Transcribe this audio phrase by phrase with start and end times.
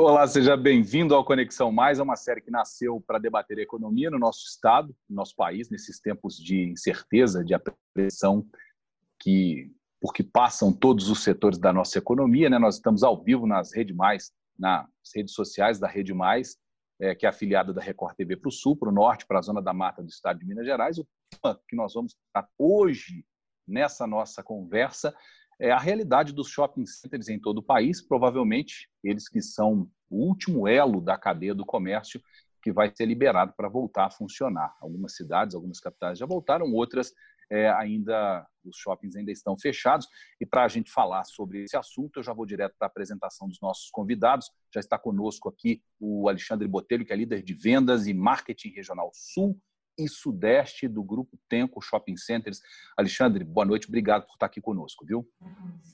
[0.02, 4.10] Olá, seja bem-vindo ao Conexão Mais, é uma série que nasceu para debater a economia
[4.10, 8.46] no nosso estado, no nosso país, nesses tempos de incerteza, de apreensão
[9.20, 9.70] que
[10.00, 12.48] por que passam todos os setores da nossa economia.
[12.48, 12.58] Né?
[12.58, 16.56] Nós estamos ao vivo nas Rede Mais, nas redes sociais da Rede Mais,
[16.98, 19.42] é, que é afiliada da Record TV para o Sul, para o Norte, para a
[19.42, 20.96] Zona da Mata do Estado de Minas Gerais.
[20.98, 23.22] O tema que nós vamos tratar hoje
[23.68, 25.14] nessa nossa conversa
[25.60, 30.26] é a realidade dos shopping centers em todo o país, provavelmente eles que são o
[30.26, 32.20] último elo da cadeia do comércio
[32.62, 34.76] que vai ser liberado para voltar a funcionar.
[34.80, 37.14] Algumas cidades, algumas capitais já voltaram, outras
[37.50, 40.06] é, ainda os shoppings ainda estão fechados.
[40.40, 43.48] E para a gente falar sobre esse assunto, eu já vou direto para a apresentação
[43.48, 44.50] dos nossos convidados.
[44.72, 49.10] Já está conosco aqui o Alexandre Botelho, que é líder de vendas e marketing regional
[49.12, 49.58] Sul
[50.04, 52.60] e Sudeste do Grupo Tenco Shopping Centers.
[52.96, 55.28] Alexandre, boa noite, obrigado por estar aqui conosco, viu?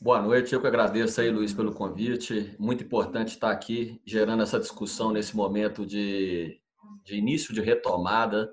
[0.01, 2.55] Boa noite, eu que agradeço aí, Luiz, pelo convite.
[2.59, 6.61] Muito importante estar aqui gerando essa discussão nesse momento de,
[7.05, 8.49] de início de retomada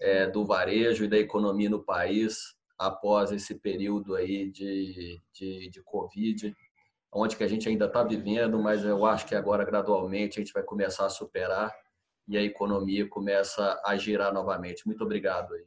[0.00, 5.82] é, do varejo e da economia no país após esse período aí de, de, de
[5.82, 6.56] Covid,
[7.12, 10.52] onde que a gente ainda está vivendo, mas eu acho que agora gradualmente a gente
[10.52, 11.70] vai começar a superar
[12.30, 14.86] e a economia começa a girar novamente.
[14.86, 15.64] Muito obrigado aí.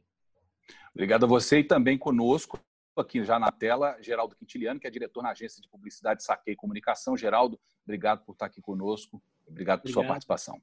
[0.94, 2.58] Obrigado a você e também conosco,
[2.96, 7.18] aqui já na tela, Geraldo Quintiliano, que é diretor na agência de publicidade Saquei Comunicação.
[7.18, 9.22] Geraldo, obrigado por estar aqui conosco.
[9.46, 10.04] Obrigado por obrigado.
[10.04, 10.62] sua participação.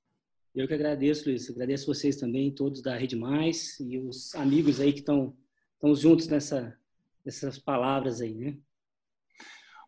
[0.55, 1.47] Eu que agradeço, Luiz.
[1.51, 5.37] Agradeço vocês também, todos da Rede Mais e os amigos aí que estão,
[5.75, 6.75] estão juntos nessa,
[7.23, 8.57] nessas palavras aí, né?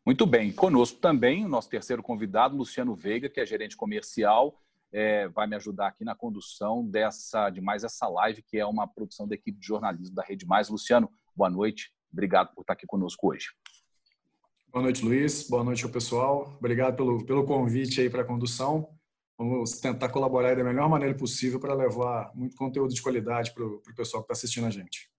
[0.05, 0.51] Muito bem.
[0.51, 4.62] Conosco também o nosso terceiro convidado, Luciano Veiga, que é gerente comercial
[4.93, 8.87] é, vai me ajudar aqui na condução dessa de mais essa live, que é uma
[8.87, 10.69] produção da equipe de jornalismo da Rede Mais.
[10.69, 11.91] Luciano, boa noite.
[12.11, 13.47] Obrigado por estar aqui conosco hoje.
[14.71, 15.49] Boa noite, Luiz.
[15.49, 16.55] Boa noite ao pessoal.
[16.59, 18.87] Obrigado pelo, pelo convite aí para a condução.
[19.35, 23.81] Vamos tentar colaborar da melhor maneira possível para levar muito conteúdo de qualidade para o
[23.95, 25.11] pessoal que está assistindo a gente.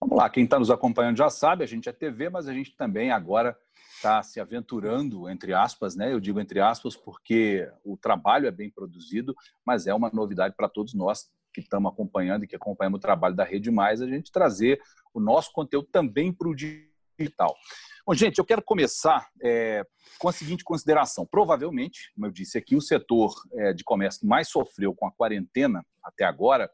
[0.00, 2.76] Vamos lá, quem está nos acompanhando já sabe, a gente é TV, mas a gente
[2.76, 3.56] também agora
[4.02, 6.12] está se aventurando, entre aspas, né?
[6.12, 9.32] Eu digo entre aspas porque o trabalho é bem produzido,
[9.64, 13.36] mas é uma novidade para todos nós que estamos acompanhando e que acompanhamos o trabalho
[13.36, 14.80] da Rede Mais, a gente trazer
[15.14, 17.54] o nosso conteúdo também para o digital.
[18.04, 19.86] Bom, gente, eu quero começar é,
[20.18, 21.24] com a seguinte consideração.
[21.24, 25.12] Provavelmente, como eu disse aqui, o setor é, de comércio que mais sofreu com a
[25.12, 26.68] quarentena até agora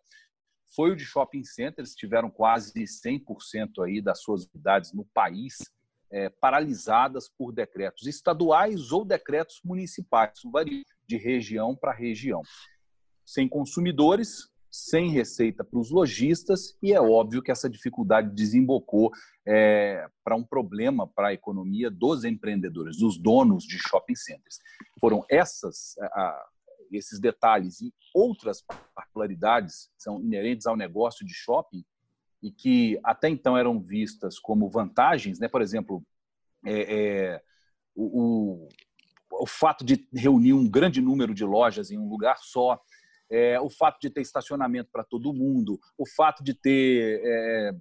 [0.74, 5.56] foi o de shopping centers, tiveram quase 100% aí das suas unidades no país
[6.10, 12.42] é, paralisadas por decretos estaduais ou decretos municipais, isso varia de região para região.
[13.24, 19.10] Sem consumidores, sem receita para os lojistas, e é óbvio que essa dificuldade desembocou
[19.46, 24.58] é, para um problema para a economia dos empreendedores, dos donos de shopping centers.
[25.00, 26.46] Foram essas, a,
[26.92, 28.62] esses detalhes e outras
[28.94, 31.84] particularidades que são inerentes ao negócio de shopping
[32.42, 35.48] e que até então eram vistas como vantagens, né?
[35.48, 36.02] por exemplo,
[36.64, 37.42] é, é,
[37.94, 38.68] o, o,
[39.42, 42.80] o, fato de reunir um grande número de lojas em um lugar só,
[43.30, 47.72] é, o fato de ter estacionamento para todo mundo, o fato de ter é,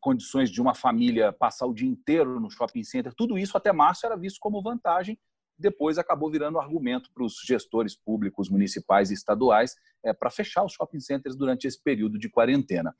[0.00, 4.06] condições de uma família passar o dia inteiro no shopping center, tudo isso até março
[4.06, 5.18] era visto como vantagem,
[5.58, 9.74] depois acabou virando argumento para os gestores públicos, municipais e estaduais
[10.04, 12.94] é, para fechar os shopping centers durante esse período de quarentena.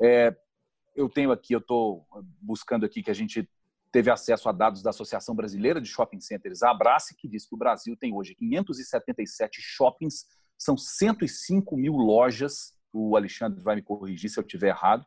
[0.00, 0.34] É,
[0.94, 2.06] eu tenho aqui, eu estou
[2.40, 3.48] buscando aqui que a gente
[3.92, 7.54] teve acesso a dados da Associação Brasileira de Shopping Centers, a Abrace, que diz que
[7.54, 10.26] o Brasil tem hoje 577 shoppings,
[10.58, 12.74] são 105 mil lojas.
[12.92, 15.06] O Alexandre vai me corrigir se eu estiver errado.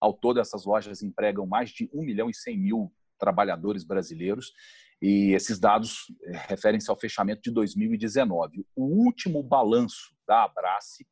[0.00, 4.52] Ao todo, essas lojas empregam mais de 1 milhão e 100 mil trabalhadores brasileiros.
[5.02, 8.66] E esses dados eh, referem-se ao fechamento de 2019.
[8.76, 11.06] O último balanço da Abrace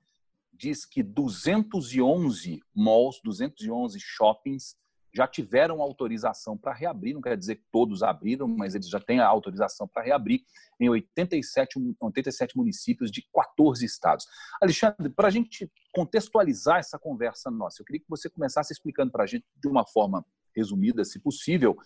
[0.58, 4.76] diz que 211 malls, 211 shoppings
[5.14, 9.20] já tiveram autorização para reabrir, não quer dizer que todos abriram, mas eles já têm
[9.20, 10.42] a autorização para reabrir
[10.78, 14.26] em 87, 87 municípios de 14 estados.
[14.60, 19.24] Alexandre, para a gente contextualizar essa conversa nossa, eu queria que você começasse explicando para
[19.24, 20.24] a gente, de uma forma
[20.54, 21.76] resumida, se possível,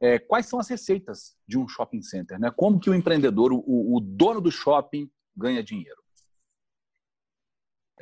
[0.00, 2.50] é, quais são as receitas de um shopping center, né?
[2.50, 6.00] Como que o empreendedor, o, o dono do shopping, ganha dinheiro?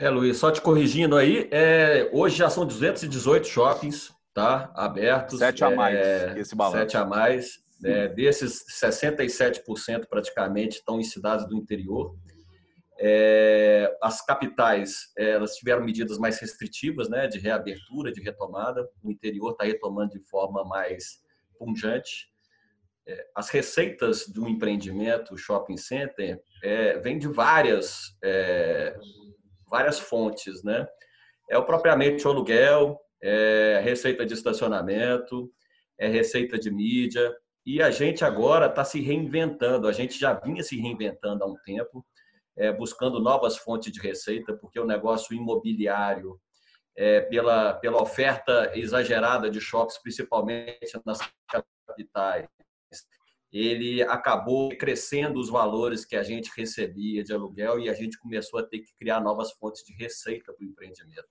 [0.01, 5.41] É, Luiz, só te corrigindo aí, é, hoje já são 218 shoppings tá, abertos.
[5.41, 6.79] Sete a mais, é, esse balanço.
[6.79, 7.59] Sete a mais.
[7.85, 12.15] É, desses, 67% praticamente estão em cidades do interior.
[13.01, 18.89] É, as capitais, é, elas tiveram medidas mais restritivas, né, de reabertura, de retomada.
[19.03, 21.21] O interior está retomando de forma mais
[21.59, 22.29] punjante.
[23.05, 28.97] é, as receitas do empreendimento shopping center é, vêm de várias é,
[29.69, 30.87] várias fontes, né?
[31.49, 35.51] É o propriamente o aluguel, é receita de estacionamento,
[35.99, 37.35] é receita de mídia
[37.67, 39.89] e a gente agora está se reinventando.
[39.89, 42.05] A gente já vinha se reinventando há um tempo,
[42.57, 46.41] é, buscando novas fontes de receita, porque o negócio imobiliário
[46.97, 51.19] é, pela, pela oferta exagerada de shops, principalmente nas
[51.87, 52.47] capitais,
[53.53, 58.61] ele acabou crescendo os valores que a gente recebia de aluguel e a gente começou
[58.61, 61.29] a ter que criar novas fontes de receita para o empreendimento.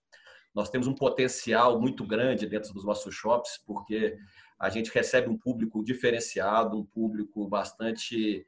[0.53, 4.17] Nós temos um potencial muito grande dentro dos nossos shops, porque
[4.59, 8.43] a gente recebe um público diferenciado, um público bastante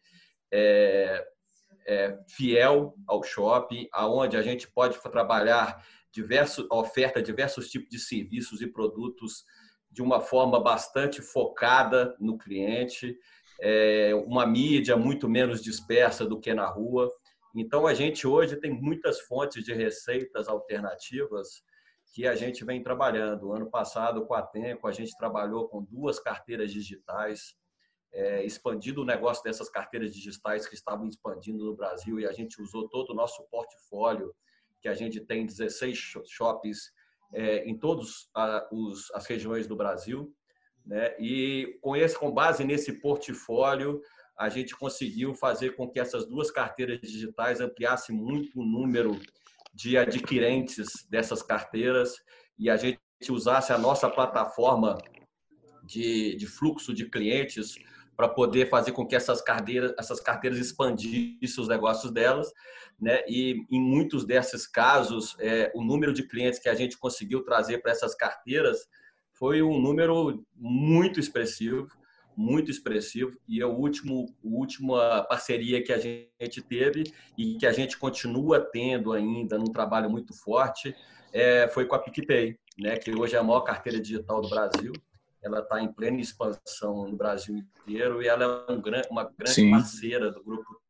[0.51, 1.23] é,
[1.85, 8.59] é, fiel ao shopping, aonde a gente pode trabalhar diversos, oferta diversos tipos de serviços
[8.61, 9.45] e produtos
[9.91, 13.15] de uma forma bastante focada no cliente
[13.61, 17.11] é, uma mídia muito menos dispersa do que na rua.
[17.55, 21.63] Então, a gente hoje tem muitas fontes de receitas alternativas
[22.13, 23.51] que a gente vem trabalhando.
[23.53, 27.55] Ano passado, com a Tempo, a gente trabalhou com duas carteiras digitais,
[28.11, 32.61] é, expandindo o negócio dessas carteiras digitais que estavam expandindo no Brasil e a gente
[32.61, 34.33] usou todo o nosso portfólio,
[34.81, 35.97] que a gente tem 16
[36.27, 36.91] shoppings
[37.33, 38.29] é, em todas
[39.13, 40.33] as regiões do Brasil.
[40.89, 41.13] Né?
[41.19, 44.01] E com, esse, com base nesse portfólio,
[44.35, 49.19] a gente conseguiu fazer com que essas duas carteiras digitais ampliassem muito o número
[49.71, 52.15] de adquirentes dessas carteiras
[52.57, 52.99] e a gente
[53.29, 54.97] usasse a nossa plataforma
[55.83, 57.75] de, de fluxo de clientes
[58.17, 62.51] para poder fazer com que essas carteiras, essas carteiras expandissem os negócios delas,
[62.99, 63.23] né?
[63.29, 67.77] E em muitos desses casos, é, o número de clientes que a gente conseguiu trazer
[67.77, 68.89] para essas carteiras
[69.39, 71.87] foi um número muito expressivo,
[72.35, 77.03] muito expressivo e é o último, a última parceria que a gente teve
[77.37, 80.93] e que a gente continua tendo ainda num trabalho muito forte
[81.31, 84.91] é, foi com a PicPay, né, que hoje é a maior carteira digital do Brasil.
[85.41, 89.71] Ela está em plena expansão no Brasil inteiro e ela é um, uma grande Sim.
[89.71, 90.81] parceira do grupo.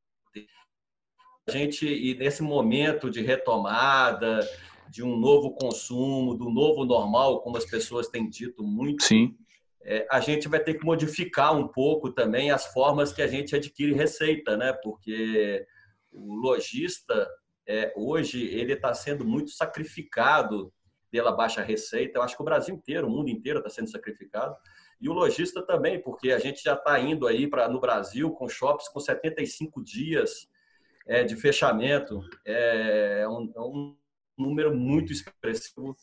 [1.48, 4.40] A gente e nesse momento de retomada,
[4.90, 9.36] de um novo consumo, do novo normal, como as pessoas têm dito muito, Sim.
[9.82, 13.56] É, a gente vai ter que modificar um pouco também as formas que a gente
[13.56, 14.74] adquire receita, né?
[14.74, 15.66] Porque
[16.12, 17.28] o lojista
[17.68, 20.74] é, hoje ele está sendo muito sacrificado
[21.10, 22.18] pela baixa receita.
[22.18, 24.56] Eu acho que o Brasil inteiro, o mundo inteiro está sendo sacrificado.
[25.00, 28.50] E o lojista também, porque a gente já está indo aí para no Brasil com
[28.50, 30.48] shops com 75 dias
[31.08, 32.22] é, de fechamento.
[32.46, 33.96] É, é um, é um
[34.40, 35.96] número muito expressivo.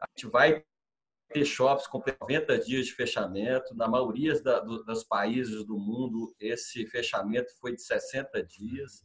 [0.00, 0.64] A gente vai
[1.28, 3.74] ter shops com 90 dias de fechamento.
[3.74, 9.04] Na maioria da, do, dos países do mundo, esse fechamento foi de 60 dias.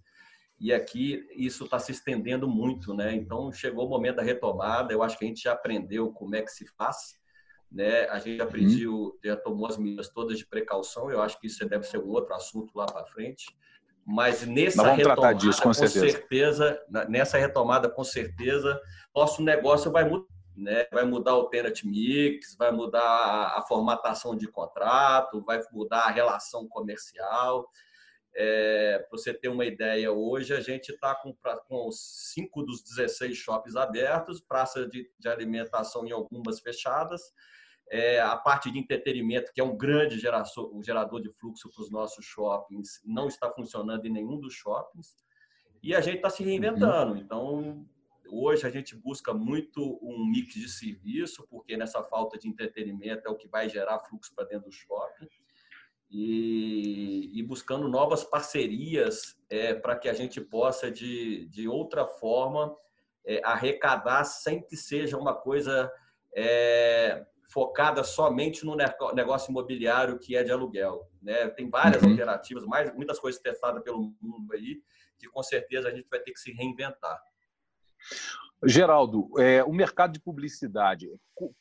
[0.60, 3.16] E aqui isso está se estendendo muito, né?
[3.16, 4.94] Então chegou o momento da retomada.
[4.94, 7.20] Eu acho que a gente já aprendeu como é que se faz,
[7.72, 8.08] né?
[8.10, 9.20] A gente aprendeu, uhum.
[9.24, 11.10] já tomou as medidas todas de precaução.
[11.10, 13.46] Eu acho que isso deve ser um outro assunto lá para frente.
[14.06, 16.10] Mas nessa retomada, disso, com, com certeza.
[16.10, 16.86] certeza.
[17.08, 18.80] nessa retomada, com certeza,
[19.16, 20.26] nosso negócio vai mudar.
[20.56, 20.86] Né?
[20.92, 26.68] Vai mudar o tenant mix, vai mudar a formatação de contrato, vai mudar a relação
[26.68, 27.68] comercial.
[28.36, 31.34] É, Para você ter uma ideia, hoje a gente está com,
[31.68, 37.22] com 5 dos 16 shoppings abertos, praça de, de alimentação em algumas fechadas,
[37.92, 40.16] é, a parte de entretenimento, que é um grande
[40.74, 45.18] um gerador de fluxo para os nossos shoppings, não está funcionando em nenhum dos shoppings.
[45.84, 47.14] E a gente está se reinventando.
[47.14, 47.18] Uhum.
[47.18, 47.86] Então,
[48.30, 53.30] hoje a gente busca muito um mix de serviço, porque nessa falta de entretenimento é
[53.30, 55.28] o que vai gerar fluxo para dentro do shopping.
[56.10, 62.74] E, e buscando novas parcerias é, para que a gente possa, de, de outra forma,
[63.26, 65.92] é, arrecadar sem que seja uma coisa
[66.34, 68.76] é, focada somente no
[69.14, 71.10] negócio imobiliário que é de aluguel.
[71.22, 71.50] Né?
[71.50, 72.12] Tem várias uhum.
[72.12, 74.82] alternativas, mais, muitas coisas testadas pelo mundo aí,
[75.20, 77.22] que com certeza a gente vai ter que se reinventar.
[78.64, 81.10] Geraldo, é, o mercado de publicidade,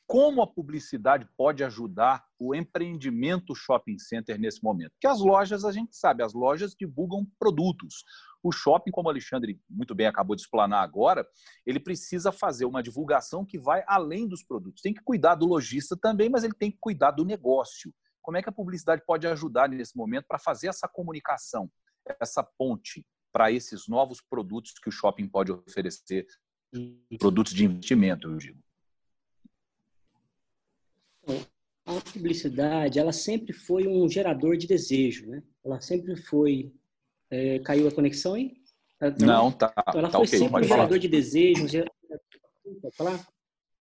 [0.06, 4.92] como a publicidade pode ajudar o empreendimento shopping center nesse momento?
[4.92, 8.04] Porque as lojas, a gente sabe, as lojas divulgam produtos.
[8.42, 11.26] O shopping, como o Alexandre muito bem acabou de explanar agora,
[11.64, 14.82] ele precisa fazer uma divulgação que vai além dos produtos.
[14.82, 17.94] Tem que cuidar do lojista também, mas ele tem que cuidar do negócio.
[18.20, 21.70] Como é que a publicidade pode ajudar nesse momento para fazer essa comunicação,
[22.20, 26.26] essa ponte para esses novos produtos que o shopping pode oferecer
[27.18, 28.58] produtos de investimento, eu digo.
[31.86, 35.42] a publicidade, ela sempre foi um gerador de desejo, né?
[35.64, 36.72] Ela sempre foi...
[37.30, 38.56] É, caiu a conexão aí?
[39.20, 39.72] Não, tá.
[39.88, 40.76] Então, ela tá foi okay, sempre um falar.
[40.76, 41.84] gerador de desejo.
[42.82, 43.28] Pode falar?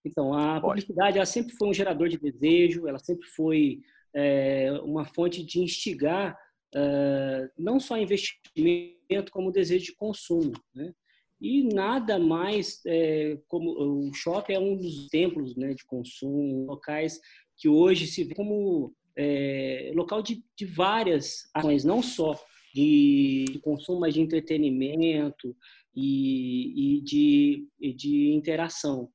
[0.06, 3.82] Então, a publicidade ela sempre foi um gerador de desejo, ela sempre foi
[4.14, 6.38] é, uma fonte de instigar
[6.76, 10.54] uh, não só investimento, como desejo de consumo.
[10.74, 10.94] Né?
[11.42, 17.20] E nada mais, é, como o shopping é um dos templos né, de consumo, locais
[17.58, 22.40] que hoje se vê como é, local de, de várias ações, não só
[22.74, 25.56] de, de consumo, mas de entretenimento
[25.96, 29.10] e, e de, e de interação.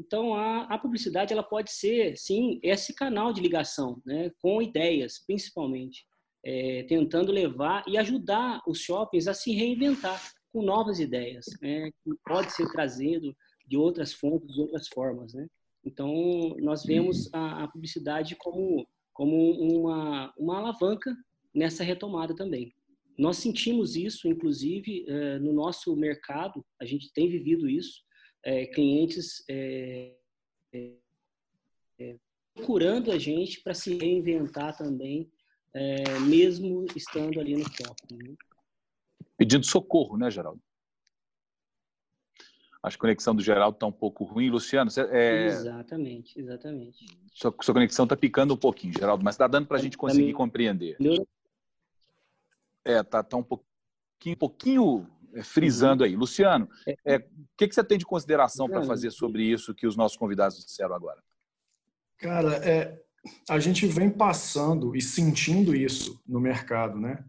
[0.00, 5.18] Então, a, a, publicidade ela pode ser, sim, esse canal de ligação, né, com ideias,
[5.26, 6.04] principalmente,
[6.44, 10.20] é, tentando levar e ajudar os shoppings a se reinventar
[10.52, 13.36] com novas ideias, né, que pode ser trazido
[13.66, 15.46] de outras fontes, de outras formas, né.
[15.84, 21.14] Então, nós vemos a, a publicidade como como uma uma alavanca
[21.54, 22.72] nessa retomada também.
[23.18, 28.02] Nós sentimos isso, inclusive, é, no nosso mercado, a gente tem vivido isso,
[28.44, 30.14] é, clientes é,
[30.72, 32.16] é,
[32.54, 35.30] procurando a gente para se reinventar também,
[35.74, 38.16] é, mesmo estando ali no shopping.
[38.22, 38.34] Né?
[39.38, 40.60] Pedindo socorro, né, Geraldo?
[42.82, 44.50] Acho que a conexão do Geraldo está um pouco ruim.
[44.50, 45.46] Luciano, você, é...
[45.46, 47.06] Exatamente, exatamente.
[47.32, 50.32] Sua, sua conexão está picando um pouquinho, Geraldo, mas está dando para a gente conseguir
[50.32, 50.96] compreender.
[52.84, 55.06] É, tá, tá um pouquinho, um pouquinho
[55.44, 56.16] frisando aí.
[56.16, 56.68] Luciano,
[57.04, 57.22] é, o
[57.56, 60.94] que, que você tem de consideração para fazer sobre isso que os nossos convidados disseram
[60.94, 61.22] agora?
[62.16, 63.00] Cara, é,
[63.48, 67.24] a gente vem passando e sentindo isso no mercado, né?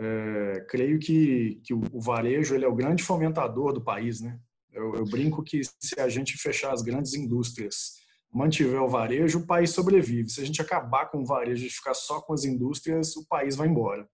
[0.00, 4.38] É, creio que, que o varejo ele é o grande fomentador do país, né?
[4.70, 7.96] Eu, eu brinco que se a gente fechar as grandes indústrias,
[8.32, 10.28] mantiver o varejo, o país sobrevive.
[10.28, 13.56] Se a gente acabar com o varejo e ficar só com as indústrias, o país
[13.56, 14.08] vai embora.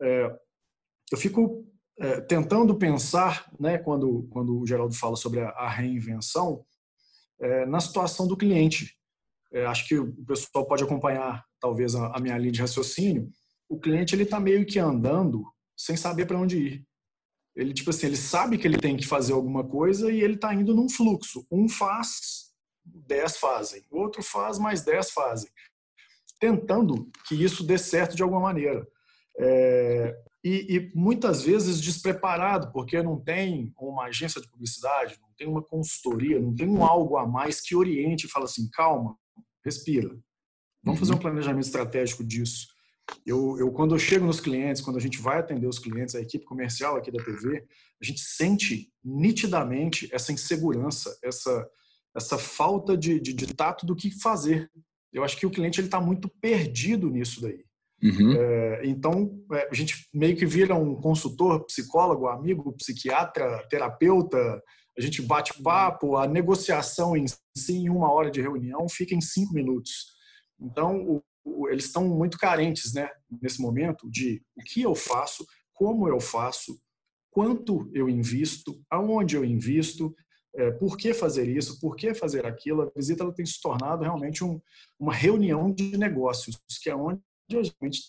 [0.00, 0.30] É,
[1.12, 1.66] eu fico
[1.98, 6.64] é, tentando pensar, né, quando, quando o Geraldo fala sobre a, a reinvenção,
[7.40, 8.96] é, na situação do cliente.
[9.52, 13.30] É, acho que o pessoal pode acompanhar, talvez, a, a minha linha de raciocínio.
[13.68, 15.44] O cliente ele está meio que andando
[15.76, 16.86] sem saber para onde ir.
[17.54, 20.54] Ele tipo assim, ele sabe que ele tem que fazer alguma coisa e ele está
[20.54, 21.46] indo num fluxo.
[21.50, 22.52] Um faz,
[22.84, 23.82] dez fazem.
[23.90, 25.50] O outro faz, mais dez fazem.
[26.38, 28.86] Tentando que isso dê certo de alguma maneira.
[29.38, 35.48] É, e, e, muitas vezes despreparado, porque não tem uma agência de publicidade, não tem
[35.48, 39.16] uma consultoria, não tem um algo a mais que oriente e fala assim, calma,
[39.64, 40.16] respira.
[40.84, 42.68] Vamos fazer um planejamento estratégico disso.
[43.24, 46.20] Eu, eu, quando eu chego nos clientes, quando a gente vai atender os clientes, a
[46.20, 47.64] equipe comercial aqui da TV,
[48.00, 51.68] a gente sente nitidamente essa insegurança, essa,
[52.14, 54.70] essa falta de, de, de tato do que fazer.
[55.12, 57.64] Eu acho que o cliente ele está muito perdido nisso daí.
[58.02, 58.32] Uhum.
[58.32, 64.62] É, então, é, a gente meio que vira um consultor, psicólogo, amigo, psiquiatra, terapeuta,
[64.96, 69.20] a gente bate papo, a negociação em si, em uma hora de reunião, fica em
[69.20, 70.14] cinco minutos.
[70.60, 71.22] Então,
[71.70, 73.08] eles estão muito carentes né,
[73.42, 76.78] nesse momento de o que eu faço, como eu faço,
[77.30, 80.14] quanto eu invisto, aonde eu invisto,
[80.56, 82.82] é, por que fazer isso, por que fazer aquilo.
[82.82, 84.60] A visita ela tem se tornado realmente um,
[84.98, 87.20] uma reunião de negócios, que é onde
[87.52, 88.00] a gente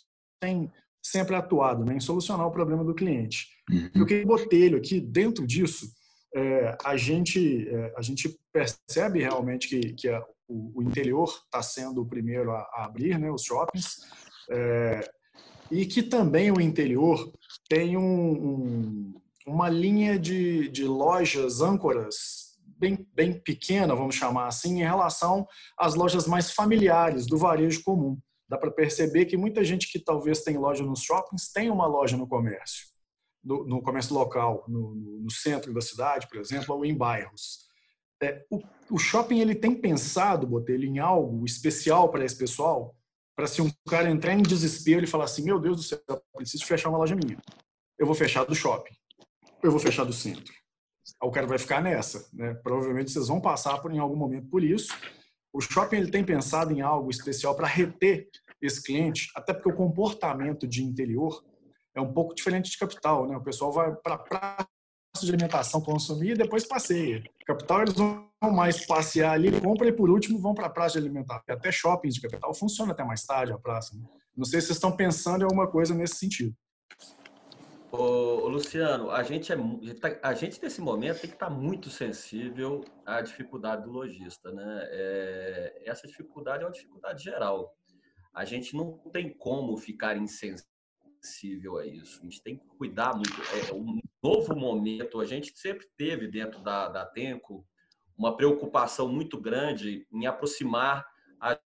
[0.42, 0.72] tem
[1.04, 3.48] sempre atuado né, em solucionar o problema do cliente.
[3.70, 3.90] Uhum.
[3.96, 5.92] Eu queria botelho aqui, dentro disso,
[6.36, 11.62] é, a, gente, é, a gente percebe realmente que, que a, o, o, interior está
[11.62, 14.06] sendo o primeiro a, a, abrir, né, os shoppings,
[14.50, 15.02] é,
[15.70, 17.32] e que também o interior
[17.70, 24.80] tem um, um, uma linha de, de lojas âncoras bem, bem pequena, vamos chamar assim,
[24.80, 25.46] em relação
[25.78, 30.42] às lojas mais familiares do varejo comum dá para perceber que muita gente que talvez
[30.42, 32.88] tem loja nos shoppings tem uma loja no comércio,
[33.44, 37.67] no, comércio local, no, no, centro da cidade, por exemplo, ou em bairros.
[38.22, 42.96] É, o, o, shopping ele tem pensado, Botelho, em algo especial para esse pessoal,
[43.36, 46.00] para se um cara entrar em desespero e falar assim, meu Deus do céu,
[46.36, 47.38] preciso fechar uma loja minha.
[47.98, 48.96] Eu vou fechar do shopping.
[49.62, 50.54] Eu vou fechar do centro.
[51.22, 52.28] O cara vai ficar nessa.
[52.34, 52.54] Né?
[52.56, 54.94] Provavelmente vocês vão passar por, em algum momento por isso
[55.58, 58.30] o shopping ele tem pensado em algo especial para reter
[58.62, 61.44] esse cliente, até porque o comportamento de interior
[61.96, 63.36] é um pouco diferente de capital, né?
[63.36, 64.68] O pessoal vai para a
[65.26, 67.24] de alimentação consumir e depois passeia.
[67.46, 71.06] Capital eles vão mais passear ali, compram e por último vão para a praça de
[71.06, 71.44] alimentação.
[71.50, 73.96] Até shoppings de capital funciona até mais tarde a praça.
[73.96, 74.04] Né?
[74.36, 76.56] Não sei se vocês estão pensando em alguma coisa nesse sentido.
[77.92, 79.56] Ô, Luciano, a gente, é,
[80.00, 84.82] tá, a gente nesse momento tem que estar muito sensível à dificuldade do lojista, né?
[84.92, 87.74] É, essa dificuldade é uma dificuldade geral.
[88.36, 90.77] A gente não tem como ficar insensível
[91.78, 92.20] a isso.
[92.20, 93.34] A gente tem que cuidar muito.
[93.70, 95.20] É um novo momento.
[95.20, 97.66] A gente sempre teve dentro da, da Tenco
[98.18, 101.06] uma preocupação muito grande em aproximar
[101.40, 101.60] a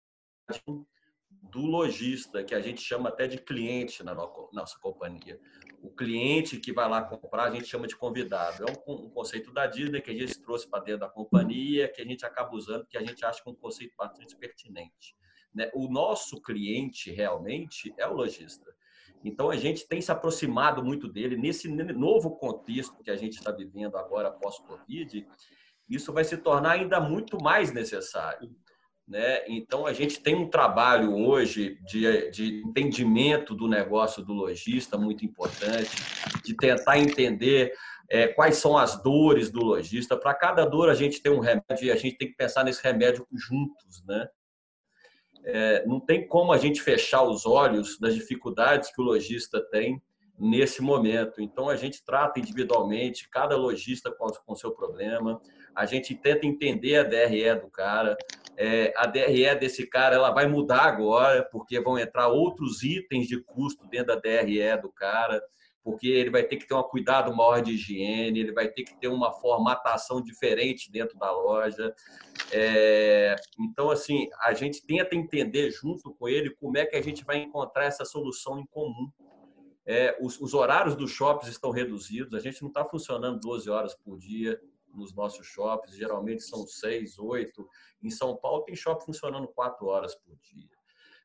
[1.43, 5.39] do lojista, que a gente chama até de cliente na nossa companhia
[5.81, 8.63] o cliente que vai lá comprar, a gente chama de convidado.
[8.63, 12.01] É um, um conceito da Disney que a gente trouxe para dentro da companhia, que
[12.01, 15.15] a gente acaba usando, que a gente acha que é um conceito bastante pertinente.
[15.53, 15.71] Né?
[15.73, 18.73] O nosso cliente realmente é o lojista.
[19.23, 23.51] Então a gente tem se aproximado muito dele nesse novo contexto que a gente está
[23.51, 25.27] vivendo agora após o Covid.
[25.89, 28.49] Isso vai se tornar ainda muito mais necessário.
[29.07, 29.43] Né?
[29.45, 35.25] Então, a gente tem um trabalho hoje de, de entendimento do negócio do lojista muito
[35.25, 35.91] importante,
[36.45, 37.73] de tentar entender
[38.09, 40.15] é, quais são as dores do lojista.
[40.15, 42.81] Para cada dor, a gente tem um remédio e a gente tem que pensar nesse
[42.81, 44.01] remédio juntos.
[44.05, 44.29] Né?
[45.43, 50.01] É, não tem como a gente fechar os olhos das dificuldades que o lojista tem
[50.37, 51.41] nesse momento.
[51.41, 54.11] Então, a gente trata individualmente, cada lojista
[54.45, 55.39] com seu problema,
[55.75, 58.17] a gente tenta entender a DRE do cara,
[58.57, 63.41] é, a DRE desse cara ela vai mudar agora, porque vão entrar outros itens de
[63.41, 65.41] custo dentro da DRE do cara,
[65.83, 68.99] porque ele vai ter que ter um cuidado maior de higiene, ele vai ter que
[68.99, 71.93] ter uma formatação diferente dentro da loja.
[72.51, 77.25] É, então, assim, a gente tenta entender junto com ele como é que a gente
[77.25, 79.11] vai encontrar essa solução em comum.
[79.85, 83.95] É, os, os horários dos shoppings estão reduzidos, a gente não está funcionando 12 horas
[83.95, 84.59] por dia,
[84.93, 87.67] nos nossos shoppings, geralmente são seis, oito.
[88.03, 90.80] Em São Paulo tem shopping funcionando quatro horas por dia.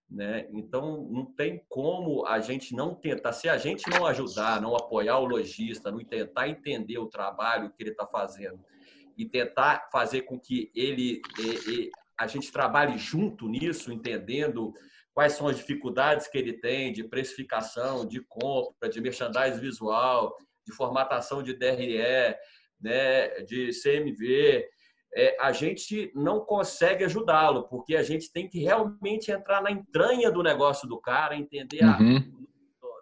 [0.09, 0.47] Né?
[0.53, 5.19] Então, não tem como a gente não tentar, se a gente não ajudar, não apoiar
[5.19, 8.65] o lojista, não tentar entender o trabalho que ele está fazendo
[9.17, 11.21] e tentar fazer com que ele,
[12.19, 14.73] a gente trabalhe junto nisso, entendendo
[15.12, 20.73] quais são as dificuldades que ele tem de precificação, de compra, de merchandising visual, de
[20.73, 22.37] formatação de DRE,
[22.81, 24.66] né, de CMV,
[25.16, 30.31] é, a gente não consegue ajudá-lo, porque a gente tem que realmente entrar na entranha
[30.31, 32.46] do negócio do cara, entender uhum.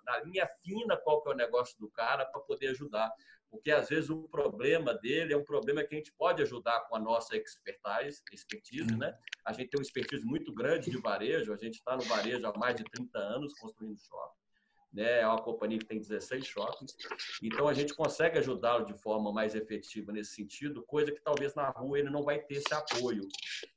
[0.07, 3.13] a, na linha fina qual que é o negócio do cara para poder ajudar.
[3.51, 6.97] Porque às vezes o problema dele é um problema que a gente pode ajudar com
[6.97, 9.13] a nossa expertise, expertise, né?
[9.45, 12.57] A gente tem uma expertise muito grande de varejo, a gente está no varejo há
[12.57, 14.44] mais de 30 anos construindo shopping
[14.95, 15.21] né?
[15.21, 16.97] É uma companhia que tem 16 shoppings,
[17.43, 21.69] então a gente consegue ajudá-lo de forma mais efetiva nesse sentido, coisa que talvez na
[21.69, 23.27] rua ele não vai ter esse apoio.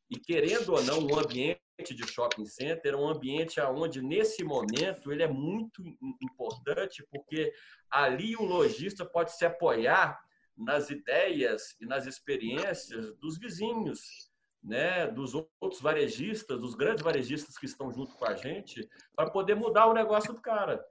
[0.10, 5.12] E querendo ou não, um ambiente de shopping center é um ambiente onde nesse momento
[5.12, 5.84] ele é muito
[6.22, 7.52] importante, porque
[7.90, 10.20] ali o lojista pode se apoiar
[10.56, 14.32] nas ideias e nas experiências dos vizinhos,
[14.64, 19.56] né, dos outros varejistas, dos grandes varejistas que estão junto com a gente, para poder
[19.56, 20.84] mudar o negócio do cara.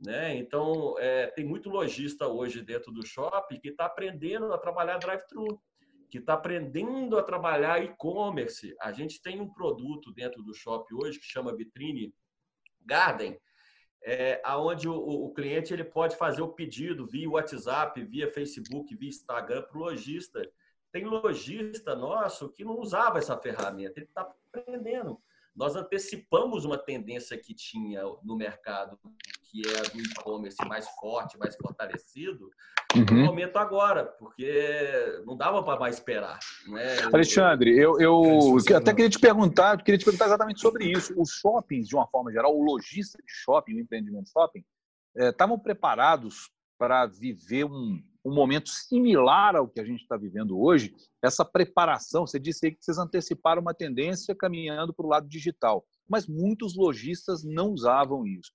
[0.00, 0.34] Né?
[0.36, 5.60] Então, é, tem muito lojista hoje dentro do shopping que está aprendendo a trabalhar drive-thru,
[6.10, 8.74] que está aprendendo a trabalhar e-commerce.
[8.80, 12.14] A gente tem um produto dentro do shopping hoje que chama Vitrine
[12.80, 13.38] Garden,
[14.02, 19.10] é, onde o, o, cliente ele pode fazer o pedido via WhatsApp, via Facebook, via
[19.10, 20.50] Instagram para o lojista.
[20.90, 25.20] Tem lojista nosso que não usava essa ferramenta, ele está aprendendo
[25.54, 28.98] nós antecipamos uma tendência que tinha no mercado,
[29.50, 32.50] que é do e-commerce mais forte, mais fortalecido,
[32.94, 33.04] uhum.
[33.04, 36.38] no momento agora, porque não dava para mais esperar.
[36.68, 36.96] Né?
[37.12, 41.12] Alexandre, eu, eu é até queria te perguntar, queria te perguntar exatamente sobre isso.
[41.20, 44.64] Os shoppings, de uma forma geral, o lojista de shopping, o empreendimento de shopping,
[45.16, 50.58] estavam eh, preparados para viver um, um momento similar ao que a gente está vivendo
[50.58, 55.28] hoje, essa preparação, você disse aí que vocês anteciparam uma tendência caminhando para o lado
[55.28, 58.52] digital, mas muitos lojistas não usavam isso.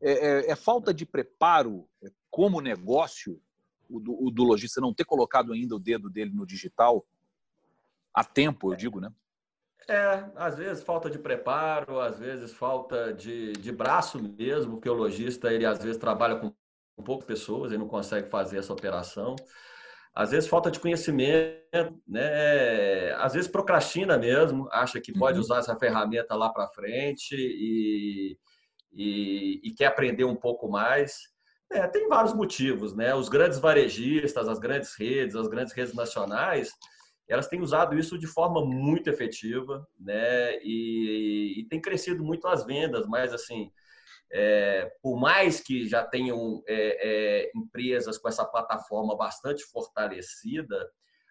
[0.00, 3.40] É, é, é falta de preparo é, como negócio
[3.88, 7.06] o do, o do lojista não ter colocado ainda o dedo dele no digital
[8.12, 9.12] a tempo, eu digo, né?
[9.88, 14.94] É, às vezes falta de preparo, às vezes falta de, de braço mesmo, porque o
[14.94, 16.52] lojista ele às vezes trabalha com
[17.02, 19.34] poucas pessoas e não consegue fazer essa operação.
[20.14, 23.12] Às vezes falta de conhecimento, né?
[23.14, 25.44] Às vezes procrastina mesmo, acha que pode uhum.
[25.44, 28.36] usar essa ferramenta lá para frente e,
[28.92, 31.28] e, e, quer aprender um pouco mais.
[31.70, 33.14] É, tem vários motivos, né?
[33.14, 36.70] Os grandes varejistas, as grandes redes, as grandes redes nacionais,
[37.28, 40.58] elas têm usado isso de forma muito efetiva, né?
[40.62, 43.70] E, e tem crescido muito as vendas, mas assim,
[44.32, 50.90] é, por mais que já tenham é, é, empresas com essa plataforma bastante fortalecida,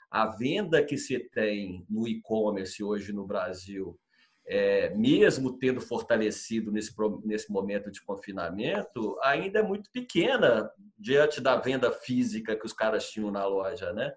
[0.10, 4.00] a venda que se tem no e-commerce hoje no Brasil,
[4.48, 6.94] é, mesmo tendo fortalecido nesse,
[7.26, 13.10] nesse momento de confinamento, ainda é muito pequena diante da venda física que os caras
[13.10, 14.14] tinham na loja, né?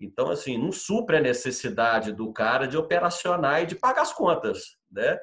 [0.00, 4.76] Então, assim, não supre a necessidade do cara de operacionar e de pagar as contas,
[4.90, 5.18] né?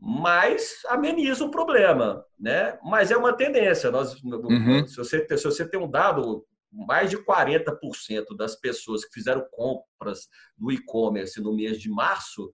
[0.00, 2.78] Mas ameniza o problema, né?
[2.82, 3.90] Mas é uma tendência.
[3.90, 4.86] Nós, uhum.
[4.86, 10.28] se, você, se você tem um dado, mais de 40% das pessoas que fizeram compras
[10.56, 12.50] no e-commerce no mês de março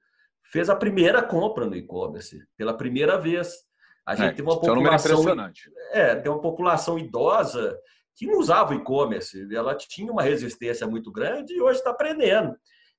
[0.50, 3.54] fez a primeira compra no e-commerce, pela primeira vez.
[4.06, 5.24] A gente é, tem uma população.
[5.92, 7.78] É, tem uma população idosa
[8.16, 12.54] que não usava e-commerce, ela tinha uma resistência muito grande e hoje está aprendendo.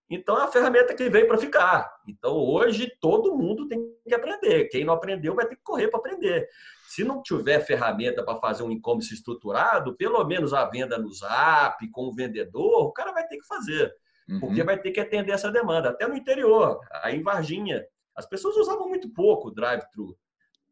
[0.09, 1.89] Então é a ferramenta que veio para ficar.
[2.07, 4.65] Então hoje todo mundo tem que aprender.
[4.65, 6.49] Quem não aprendeu vai ter que correr para aprender.
[6.87, 11.87] Se não tiver ferramenta para fazer um e-commerce estruturado, pelo menos a venda no Zap,
[11.91, 13.93] com o vendedor, o cara vai ter que fazer.
[14.39, 14.65] Porque uhum.
[14.65, 15.89] vai ter que atender essa demanda.
[15.89, 17.83] Até no interior, aí em Varginha.
[18.15, 20.17] As pessoas usavam muito pouco o drive-thru.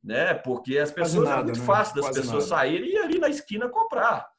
[0.03, 0.33] Né?
[0.33, 1.65] Porque as pessoas nada, é muito né?
[1.65, 2.61] fácil das Quase pessoas nada.
[2.61, 4.29] saírem e ali na esquina comprar.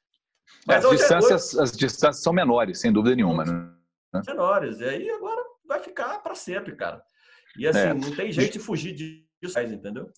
[0.66, 1.62] Mas as, distâncias, hoje...
[1.62, 3.44] as distâncias são menores, sem dúvida nenhuma.
[3.44, 4.23] Né?
[4.27, 4.81] Menores.
[4.81, 7.03] E aí agora vai ficar para sempre, cara.
[7.57, 7.94] E assim, é.
[7.94, 10.11] não tem jeito de fugir disso, entendeu?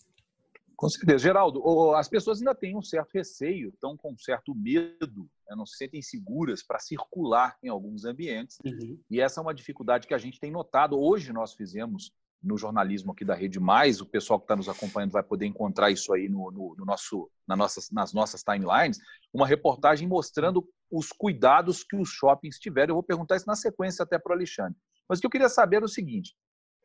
[0.82, 1.18] Com certeza.
[1.20, 5.54] Geraldo, as pessoas ainda têm um certo receio, estão com um certo medo, né?
[5.54, 8.58] não se sentem seguras para circular em alguns ambientes.
[8.66, 8.98] Uhum.
[9.08, 10.98] E essa é uma dificuldade que a gente tem notado.
[10.98, 12.10] Hoje nós fizemos
[12.42, 15.92] no jornalismo aqui da Rede Mais, o pessoal que está nos acompanhando vai poder encontrar
[15.92, 18.98] isso aí no, no, no nosso, na nossas, nas nossas timelines,
[19.32, 22.90] uma reportagem mostrando os cuidados que os shoppings tiveram.
[22.90, 24.76] Eu vou perguntar isso na sequência até para o Alexandre.
[25.08, 26.34] Mas o que eu queria saber é o seguinte: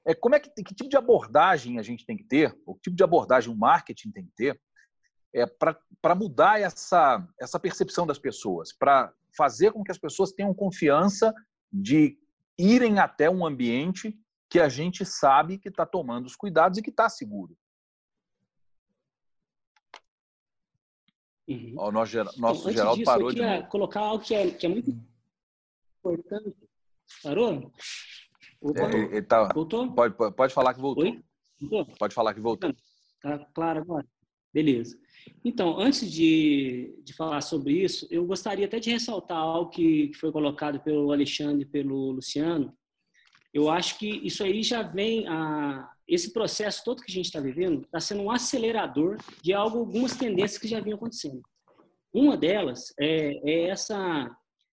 [0.07, 2.83] é como é que, que tipo de abordagem a gente tem que ter, o que
[2.83, 4.61] tipo de abordagem o marketing tem que ter,
[5.35, 10.53] é, para mudar essa, essa percepção das pessoas, para fazer com que as pessoas tenham
[10.53, 11.33] confiança
[11.71, 12.17] de
[12.57, 14.17] irem até um ambiente
[14.49, 17.57] que a gente sabe que está tomando os cuidados e que está seguro.
[21.49, 21.75] Uhum.
[21.77, 24.89] O nosso, nosso então, Geraldo parou de colocar algo que é, que é muito
[25.99, 26.55] importante.
[27.21, 27.73] Parou?
[28.63, 29.49] É, ele tá...
[29.53, 29.91] Voltou?
[29.91, 31.03] Pode, pode falar que voltou.
[31.03, 31.23] Oi?
[31.61, 31.95] voltou.
[31.97, 32.73] Pode falar que voltou.
[33.21, 34.05] Tá claro agora?
[34.53, 34.97] Beleza.
[35.43, 40.17] Então, antes de, de falar sobre isso, eu gostaria até de ressaltar algo que, que
[40.17, 42.73] foi colocado pelo Alexandre e pelo Luciano,
[43.53, 47.39] eu acho que isso aí já vem a esse processo todo que a gente está
[47.39, 51.41] vivendo está sendo um acelerador de algo, algumas tendências que já vinham acontecendo.
[52.13, 54.29] Uma delas é, é essa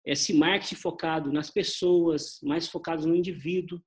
[0.05, 3.81] esse marketing focado nas pessoas, mais focado no indivíduo,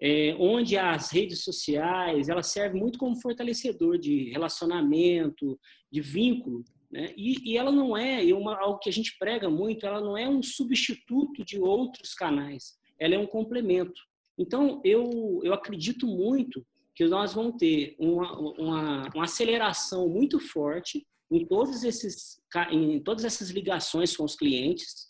[0.00, 5.58] é, onde as redes sociais elas servem muito como fortalecedor de relacionamento,
[5.90, 7.12] de vínculo, né?
[7.16, 10.28] E, e ela não é, uma, algo que a gente prega muito, ela não é
[10.28, 14.00] um substituto de outros canais, ela é um complemento.
[14.38, 21.06] Então, eu, eu acredito muito que nós vamos ter uma, uma, uma aceleração muito forte
[21.30, 25.05] em, todos esses, em todas essas ligações com os clientes,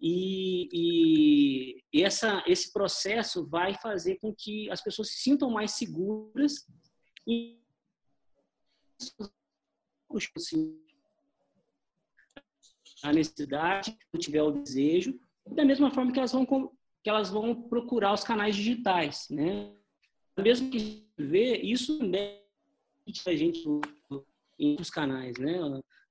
[0.00, 6.66] e, e, essa, esse processo vai fazer com que as pessoas se sintam mais seguras
[7.26, 7.58] e
[13.02, 17.54] a necessidade, se tiver o desejo, da mesma forma que elas vão que elas vão
[17.68, 19.72] procurar os canais digitais, né?
[20.36, 22.42] Mesmo que vê, isso também
[23.26, 23.62] a gente
[24.58, 25.54] em os canais, né?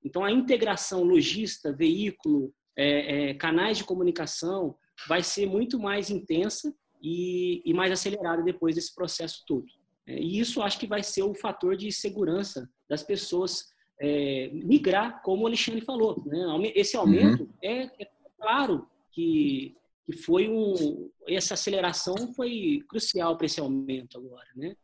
[0.01, 4.75] Então a integração logista, veículo, é, é, canais de comunicação
[5.07, 9.65] vai ser muito mais intensa e, e mais acelerada depois desse processo todo.
[10.07, 13.65] É, e isso acho que vai ser o fator de segurança das pessoas
[13.99, 16.21] é, migrar, como o Alexandre falou.
[16.25, 16.71] Né?
[16.75, 17.53] Esse aumento uhum.
[17.61, 24.47] é, é claro que que foi um essa aceleração foi crucial para esse aumento agora,
[24.55, 24.77] né?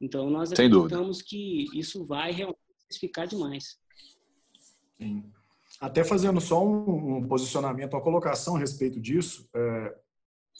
[0.00, 1.28] Então nós Sem acreditamos dúvida.
[1.28, 2.58] que isso vai realmente
[2.98, 3.78] ficar demais.
[4.96, 5.30] Sim.
[5.80, 9.94] Até fazendo só um, um, posicionamento, uma colocação a respeito disso, é,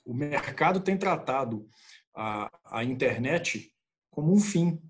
[0.04, 1.66] o mercado tem tratado
[2.14, 3.72] a, a internet
[4.10, 4.80] como um fim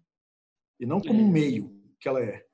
[0.80, 1.32] e não como um é.
[1.32, 2.44] meio que ela é.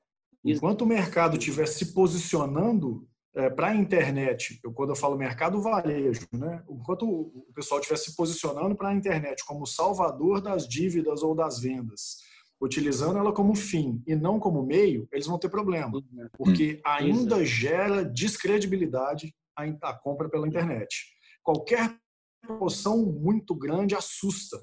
[0.43, 5.61] Enquanto o mercado estiver se posicionando é, para a internet, eu, quando eu falo mercado
[5.61, 11.23] varejo, né, enquanto o pessoal estiver se posicionando para a internet como salvador das dívidas
[11.23, 12.17] ou das vendas,
[12.61, 16.29] utilizando ela como fim e não como meio, eles vão ter problema, uhum.
[16.33, 21.05] porque ainda gera descredibilidade a, a compra pela internet.
[21.43, 21.95] Qualquer
[22.43, 24.57] promoção muito grande assusta.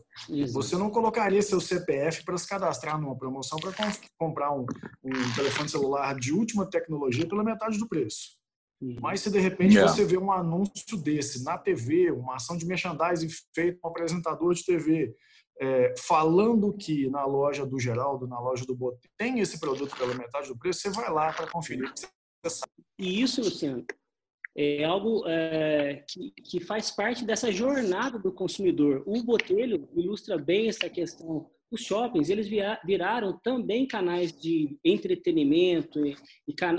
[0.52, 3.72] Você não colocaria seu CPF para se cadastrar numa promoção para
[4.18, 4.66] comprar um,
[5.02, 8.38] um, telefone celular de última tecnologia pela metade do preço.
[9.00, 9.90] Mas se de repente yeah.
[9.90, 14.54] você vê um anúncio desse na TV, uma ação de merchandising feita por um apresentador
[14.54, 15.14] de TV,
[15.60, 20.14] é, falando que na loja do Geraldo, na loja do Bote, tem esse produto pela
[20.14, 21.92] metade do preço, você vai lá para conferir.
[22.98, 23.84] E isso, Luciano,
[24.56, 29.02] é algo é, que, que faz parte dessa jornada do consumidor.
[29.06, 31.50] O Botelho ilustra bem essa questão.
[31.70, 32.48] Os shoppings, eles
[32.84, 36.16] viraram também canais de entretenimento e,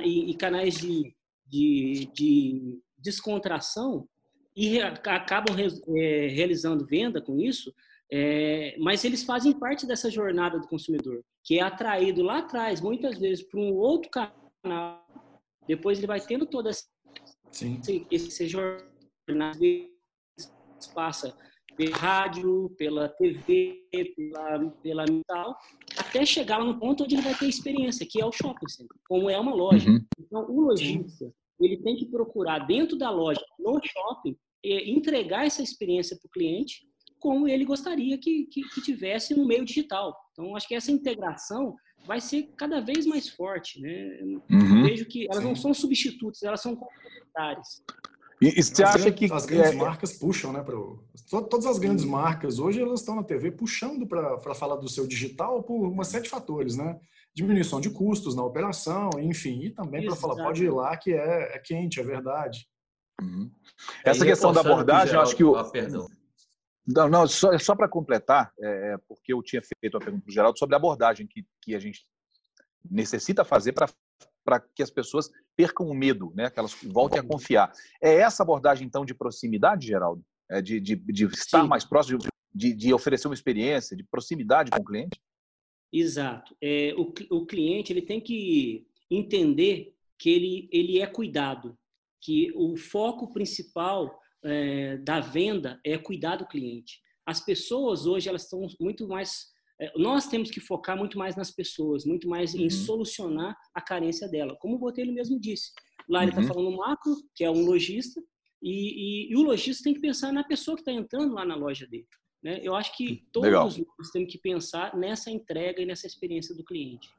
[0.03, 1.15] e, e canais de,
[1.45, 4.07] de, de, descontração
[4.55, 5.67] e acabam re,
[5.97, 7.73] é, realizando venda com isso,
[8.13, 13.17] é, mas eles fazem parte dessa jornada do consumidor, que é atraído lá atrás, muitas
[13.17, 15.01] vezes, para um outro canal.
[15.65, 16.83] Depois ele vai tendo toda essa.
[17.51, 19.53] Esse, esse jornal
[20.93, 21.33] passa
[21.77, 25.57] pela rádio, pela TV, pela, pela tal,
[25.97, 28.97] até chegar lá no ponto onde ele vai ter experiência, que é o shopping center,
[29.07, 29.89] como é uma loja.
[29.89, 30.05] Uhum.
[30.19, 36.17] Então, o lojista, ele tem que procurar dentro da loja, no shopping, entregar essa experiência
[36.17, 36.90] para o cliente
[37.21, 40.17] como ele gostaria que, que, que, tivesse no meio digital.
[40.31, 43.79] Então, acho que essa integração vai ser cada vez mais forte.
[43.79, 44.19] Né?
[44.49, 44.83] Uhum.
[44.83, 45.43] Vejo que elas Sim.
[45.43, 47.83] não são substitutos, elas são complementares.
[48.41, 49.75] E, e você acha que as grandes é...
[49.75, 50.63] marcas puxam, né?
[50.63, 51.05] Pro...
[51.29, 55.61] Todas as grandes marcas hoje elas estão na TV puxando para falar do seu digital
[55.61, 56.99] por uma série de fatores, né?
[57.35, 61.55] Diminuição de custos na operação, enfim, e também para falar pode ir lá que é,
[61.55, 62.65] é quente, é verdade.
[63.21, 63.51] Uhum.
[64.03, 66.07] Essa questão da abordagem, eu acho que o ah, perdão.
[66.87, 70.29] Não, não só, só para completar, é, é, porque eu tinha feito a pergunta para
[70.29, 72.05] o Geraldo sobre a abordagem que, que a gente
[72.89, 76.49] necessita fazer para que as pessoas percam o medo, né?
[76.49, 77.71] que elas voltem a confiar.
[78.01, 80.23] É essa abordagem, então, de proximidade, Geraldo?
[80.49, 81.67] É de, de, de estar Sim.
[81.67, 82.19] mais próximo,
[82.53, 85.21] de, de oferecer uma experiência, de proximidade com o cliente?
[85.93, 86.55] Exato.
[86.61, 91.77] É, o, o cliente ele tem que entender que ele, ele é cuidado,
[92.19, 96.99] que o foco principal é, da venda é cuidar do cliente.
[97.25, 99.51] As pessoas hoje elas estão muito mais
[99.81, 102.69] é, nós temos que focar muito mais nas pessoas, muito mais em uhum.
[102.69, 104.55] solucionar a carência dela.
[104.61, 105.71] Como o Botelho mesmo disse.
[106.07, 108.21] Lá ele está falando macro, que é um lojista,
[108.61, 111.55] e, e, e, o lojista tem que pensar na pessoa que está entrando lá na
[111.55, 112.05] loja dele.
[112.43, 112.59] Né?
[112.61, 113.65] Eu acho que todos Legal.
[113.97, 117.09] nós temos que pensar nessa entrega e nessa experiência do cliente.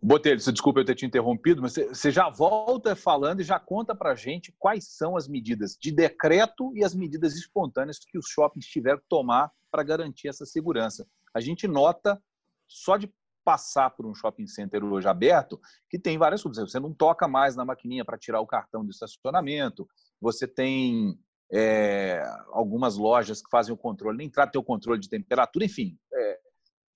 [0.00, 4.14] Botelho, desculpa eu ter te interrompido, mas você já volta falando e já conta para
[4.14, 8.98] gente quais são as medidas de decreto e as medidas espontâneas que os shoppings tiveram
[8.98, 11.06] que tomar para garantir essa segurança.
[11.34, 12.22] A gente nota,
[12.66, 13.12] só de
[13.44, 16.70] passar por um shopping center hoje aberto, que tem várias coisas.
[16.70, 19.88] Você não toca mais na maquininha para tirar o cartão de estacionamento,
[20.20, 21.18] você tem
[21.52, 25.98] é, algumas lojas que fazem o controle, nem trata o controle de temperatura, enfim.
[26.12, 26.38] É,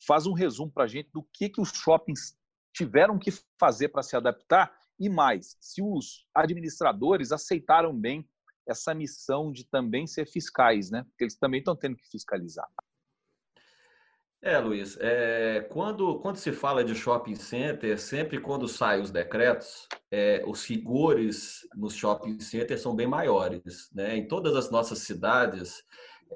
[0.06, 2.36] faz um resumo para a gente do que, que os shoppings
[2.72, 8.28] tiveram que fazer para se adaptar e mais, se os administradores aceitaram bem
[8.66, 11.04] essa missão de também ser fiscais, né?
[11.04, 12.68] Porque eles também estão tendo que fiscalizar.
[14.40, 19.86] É, Luiz, é, quando, quando se fala de shopping center, sempre quando saem os decretos,
[20.10, 23.88] é, os rigores nos shopping centers são bem maiores.
[23.92, 24.16] Né?
[24.16, 25.84] Em todas as nossas cidades,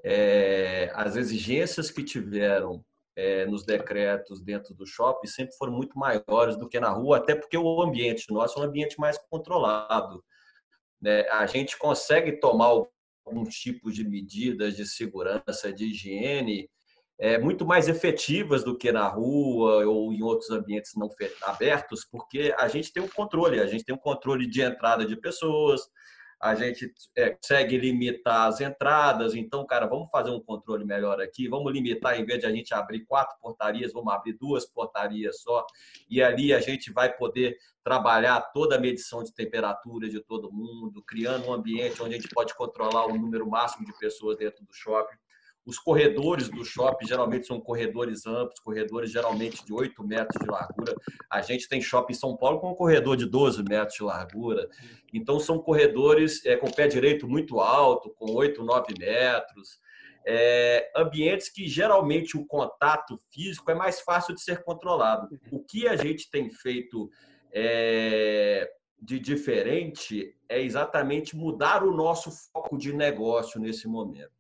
[0.05, 2.85] é, as exigências que tiveram
[3.16, 7.35] é, nos decretos dentro do shopping sempre foram muito maiores do que na rua, até
[7.35, 10.22] porque o ambiente nosso é um ambiente mais controlado.
[11.00, 11.22] Né?
[11.31, 12.66] A gente consegue tomar
[13.24, 16.68] alguns tipos de medidas de segurança, de higiene,
[17.18, 21.09] é, muito mais efetivas do que na rua ou em outros ambientes não
[21.42, 25.16] abertos, porque a gente tem um controle, a gente tem um controle de entrada de
[25.16, 25.81] pessoas,
[26.40, 29.35] a gente é, consegue limitar as entradas.
[29.35, 31.49] Então, cara, vamos fazer um controle melhor aqui.
[31.49, 35.66] Vamos limitar, em vez de a gente abrir quatro portarias, vamos abrir duas portarias só.
[36.09, 41.03] E ali a gente vai poder trabalhar toda a medição de temperatura de todo mundo,
[41.07, 44.72] criando um ambiente onde a gente pode controlar o número máximo de pessoas dentro do
[44.75, 45.16] shopping.
[45.66, 50.94] Os corredores do shopping geralmente são corredores amplos, corredores geralmente de 8 metros de largura.
[51.29, 54.68] A gente tem shopping em São Paulo com um corredor de 12 metros de largura.
[55.12, 59.81] Então, são corredores é, com pé direito muito alto, com 8, 9 metros.
[60.24, 65.29] É, ambientes que geralmente o contato físico é mais fácil de ser controlado.
[65.50, 67.11] O que a gente tem feito
[67.52, 68.70] é,
[69.02, 74.36] de diferente é exatamente mudar o nosso foco de negócio nesse momento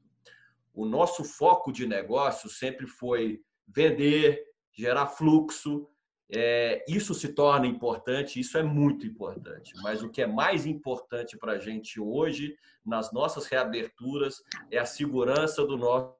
[0.76, 5.88] o nosso foco de negócio sempre foi vender, gerar fluxo
[6.28, 9.72] é, isso se torna importante, isso é muito importante.
[9.82, 14.86] Mas o que é mais importante para a gente hoje, nas nossas reaberturas, é a
[14.86, 16.16] segurança do nosso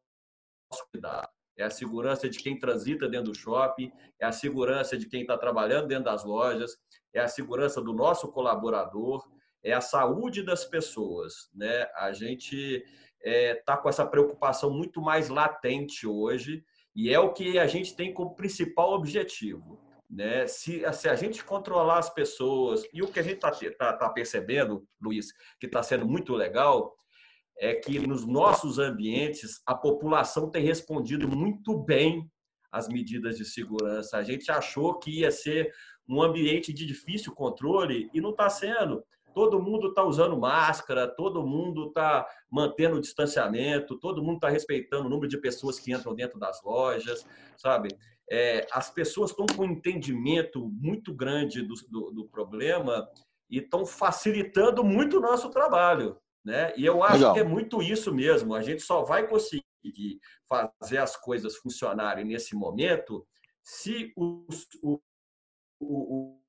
[0.92, 1.28] cuidado.
[1.58, 3.90] É a segurança de quem transita dentro do shopping,
[4.20, 6.76] é a segurança de quem está trabalhando dentro das lojas,
[7.14, 9.26] é a segurança do nosso colaborador,
[9.64, 11.48] é a saúde das pessoas.
[11.54, 11.88] Né?
[11.96, 12.84] A gente
[13.26, 17.66] está é, tá com essa preocupação muito mais latente hoje e é o que a
[17.66, 19.80] gente tem como principal objetivo.
[20.08, 20.46] Né?
[20.46, 24.08] Se, se a gente controlar as pessoas, e o que a gente está tá, tá
[24.10, 26.94] percebendo, Luiz, que está sendo muito legal,
[27.58, 32.30] é que nos nossos ambientes a população tem respondido muito bem
[32.70, 34.18] às medidas de segurança.
[34.18, 35.72] A gente achou que ia ser
[36.08, 39.04] um ambiente de difícil controle e não está sendo.
[39.36, 45.04] Todo mundo está usando máscara, todo mundo está mantendo o distanciamento, todo mundo está respeitando
[45.04, 47.22] o número de pessoas que entram dentro das lojas,
[47.58, 47.90] sabe?
[48.30, 53.06] É, as pessoas estão com um entendimento muito grande do, do, do problema
[53.50, 56.18] e estão facilitando muito o nosso trabalho.
[56.42, 56.72] Né?
[56.74, 57.34] E eu acho Legal.
[57.34, 58.54] que é muito isso mesmo.
[58.54, 60.18] A gente só vai conseguir
[60.48, 63.26] fazer as coisas funcionarem nesse momento
[63.62, 64.46] se o,
[64.82, 64.98] o,
[65.78, 66.40] o,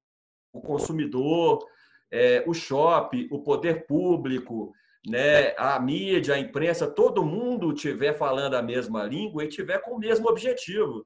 [0.53, 1.67] o consumidor,
[2.11, 4.73] é, o shopping, o poder público,
[5.05, 9.91] né, a mídia, a imprensa, todo mundo estiver falando a mesma língua e tiver com
[9.91, 11.05] o mesmo objetivo.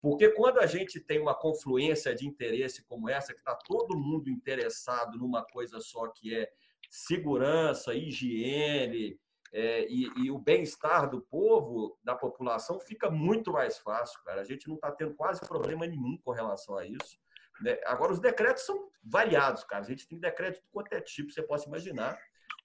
[0.00, 4.28] Porque quando a gente tem uma confluência de interesse como essa, que está todo mundo
[4.28, 6.50] interessado numa coisa só que é
[6.90, 9.16] segurança, higiene
[9.52, 14.40] é, e, e, o bem-estar do povo, da população, fica muito mais fácil, cara.
[14.40, 17.18] A gente não está tendo quase problema nenhum com relação a isso.
[17.62, 17.78] Né?
[17.86, 19.84] Agora, os decretos são variados, cara.
[19.84, 22.18] A gente tem decreto de quanto é tipo, você possa imaginar.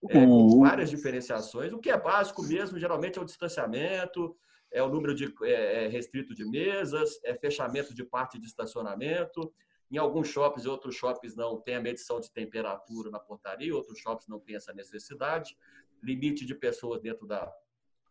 [0.10, 1.74] É, com várias diferenciações.
[1.74, 4.36] O que é básico mesmo, geralmente, é o distanciamento,
[4.72, 9.52] é o número de é, é restrito de mesas, é fechamento de parte de estacionamento,
[9.90, 13.98] em alguns shoppings e outros shoppings não tem a medição de temperatura na portaria, outros
[14.00, 15.58] shoppings não tem essa necessidade.
[16.04, 17.52] Limite de pessoas dentro da,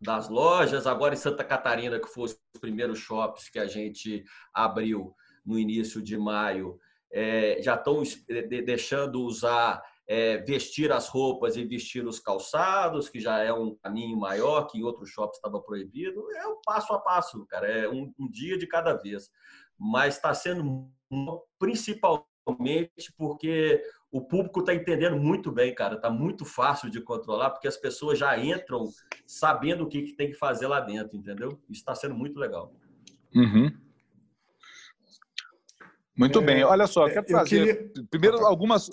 [0.00, 0.86] das lojas.
[0.86, 5.14] Agora em Santa Catarina, que foram os primeiros shops que a gente abriu
[5.46, 6.78] no início de maio,
[7.10, 8.02] é, já estão
[8.64, 14.18] deixando usar, é, vestir as roupas e vestir os calçados, que já é um caminho
[14.18, 16.30] maior, que em outros shops estava proibido.
[16.32, 19.30] É um passo a passo, cara, é um, um dia de cada vez.
[19.78, 20.90] Mas está sendo
[21.58, 25.96] principalmente porque o público está entendendo muito bem, cara.
[25.96, 28.88] Está muito fácil de controlar, porque as pessoas já entram
[29.26, 31.60] sabendo o que, que tem que fazer lá dentro, entendeu?
[31.68, 32.72] Isso está sendo muito legal.
[33.34, 33.70] Uhum.
[36.16, 36.64] Muito é, bem.
[36.64, 38.06] Olha só, quero fazer queria...
[38.10, 38.88] primeiro algumas.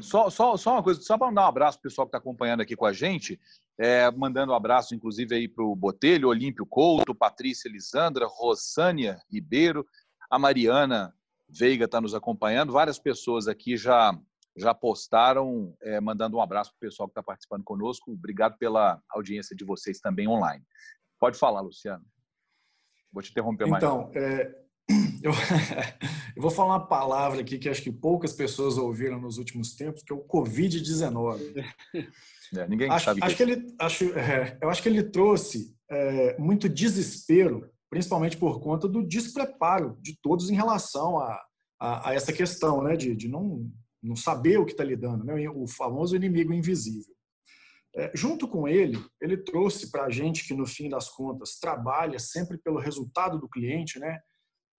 [0.00, 2.18] Só, só, só uma coisa, só para mandar um abraço para o pessoal que está
[2.18, 3.40] acompanhando aqui com a gente,
[3.78, 9.86] é, mandando um abraço, inclusive, aí para o Botelho, Olímpio Couto, Patrícia Elisandra, Rosânia Ribeiro,
[10.30, 11.14] a Mariana
[11.48, 12.72] Veiga está nos acompanhando.
[12.72, 14.12] Várias pessoas aqui já
[14.56, 18.10] já postaram, é, mandando um abraço para o pessoal que está participando conosco.
[18.10, 20.64] Obrigado pela audiência de vocês também online.
[21.18, 22.04] Pode falar, Luciano.
[23.12, 23.82] Vou te interromper mais.
[23.82, 24.65] Então, é,
[25.22, 25.32] eu,
[26.36, 30.02] eu, vou falar uma palavra aqui que acho que poucas pessoas ouviram nos últimos tempos,
[30.02, 31.64] que é o Covid-19.
[32.54, 33.20] É, ninguém acho, sabe.
[33.22, 38.60] Acho que, ele, acho, é, eu acho que ele trouxe é, muito desespero principalmente por
[38.60, 41.42] conta do despreparo de todos em relação a,
[41.80, 43.70] a, a essa questão, né, de, de não,
[44.02, 47.14] não saber o que está lidando, né, o famoso inimigo invisível.
[47.94, 52.18] É, junto com ele, ele trouxe para a gente que, no fim das contas, trabalha
[52.18, 54.20] sempre pelo resultado do cliente, né,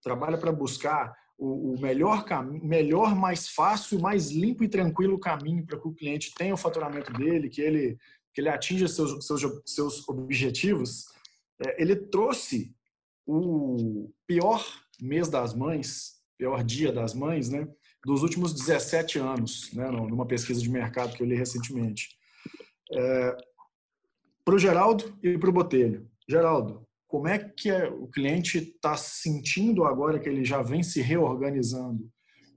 [0.02, 2.24] trabalha para buscar o, o melhor
[2.62, 7.12] melhor, mais fácil, mais limpo e tranquilo caminho para que o cliente tenha o faturamento
[7.12, 7.96] dele, que ele,
[8.34, 11.06] que ele atinja seus, seus, seus objetivos.
[11.64, 12.74] É, ele trouxe
[13.26, 14.64] o pior
[15.00, 17.68] mês das mães, pior dia das mães, né,
[18.04, 22.16] dos últimos 17 anos, né, numa pesquisa de mercado que eu li recentemente.
[22.92, 23.36] É,
[24.44, 26.08] para o Geraldo e para o Botelho.
[26.26, 31.00] Geraldo, como é que é, o cliente está sentindo agora que ele já vem se
[31.00, 32.08] reorganizando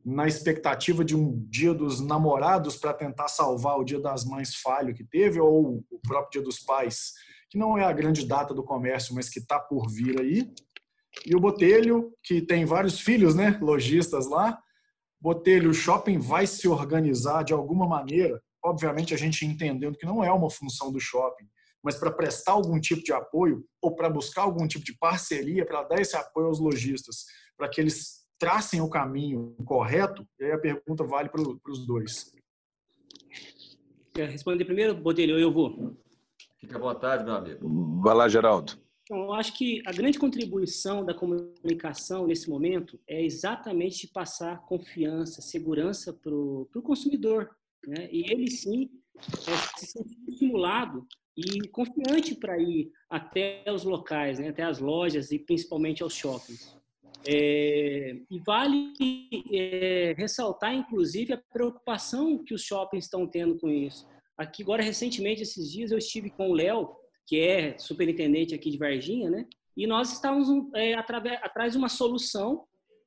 [0.06, 4.94] na expectativa de um dia dos namorados para tentar salvar o dia das mães falho
[4.94, 7.14] que teve ou o próprio dia dos pais
[7.52, 10.50] que não é a grande data do comércio, mas que está por vir aí.
[11.26, 14.58] E o Botelho, que tem vários filhos, né, lojistas lá.
[15.20, 20.24] Botelho, o shopping vai se organizar de alguma maneira, obviamente a gente entendendo que não
[20.24, 21.46] é uma função do shopping,
[21.84, 25.84] mas para prestar algum tipo de apoio ou para buscar algum tipo de parceria para
[25.84, 27.26] dar esse apoio aos lojistas,
[27.58, 32.32] para que eles tracem o caminho correto, e aí a pergunta vale para os dois.
[34.14, 35.96] Quer responder primeiro, Botelho, eu vou.
[36.60, 38.02] Fique à vontade, meu amigo.
[38.02, 38.74] Vai lá, Geraldo.
[39.04, 45.42] Então, eu acho que a grande contribuição da comunicação nesse momento é exatamente passar confiança,
[45.42, 47.50] segurança para o consumidor.
[47.86, 48.08] Né?
[48.12, 51.06] E ele sim é, se sentir estimulado
[51.38, 54.50] e confiante para ir até os locais, né?
[54.50, 56.80] até as lojas e principalmente aos shoppings.
[57.28, 58.94] É, e vale
[59.52, 64.08] é, ressaltar, inclusive, a preocupação que os shoppings estão tendo com isso.
[64.38, 66.90] Aqui, agora, recentemente, esses dias, eu estive com o Léo,
[67.28, 69.46] que é superintendente aqui de Varginha, né?
[69.78, 72.66] E nós estávamos é, atrás de uma solução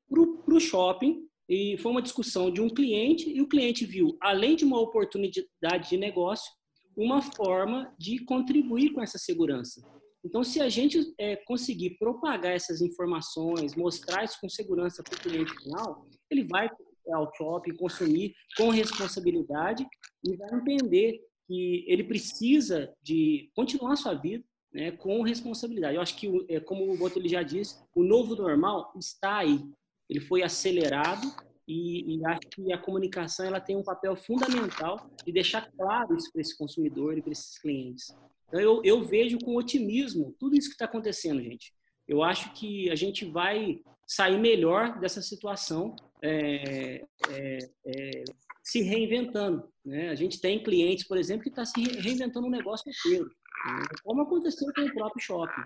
[0.09, 4.57] para o shopping e foi uma discussão de um cliente e o cliente viu, além
[4.57, 6.51] de uma oportunidade de negócio,
[6.97, 9.81] uma forma de contribuir com essa segurança.
[10.25, 15.21] Então, se a gente é, conseguir propagar essas informações, mostrar isso com segurança para o
[15.21, 16.71] cliente final, ele vai
[17.13, 19.87] ao shopping consumir com responsabilidade
[20.25, 24.43] e vai entender que ele precisa de continuar sua vida
[24.73, 25.97] né, com responsabilidade.
[25.97, 29.61] Eu acho que, é, como o Boto já disse, o novo normal está aí.
[30.09, 31.27] Ele foi acelerado
[31.67, 36.31] e, e, acho que a comunicação ela tem um papel fundamental de deixar claro isso
[36.31, 38.15] para esse consumidor e para esses clientes.
[38.49, 41.73] Então, eu, eu vejo com otimismo tudo isso que está acontecendo, gente.
[42.07, 48.25] Eu acho que a gente vai sair melhor dessa situação é, é, é,
[48.63, 49.69] se reinventando.
[49.85, 50.11] Né?
[50.11, 53.83] A gente tem clientes, por exemplo, que está se reinventando um negócio inteiro, né?
[54.03, 55.63] como aconteceu com o próprio shopping.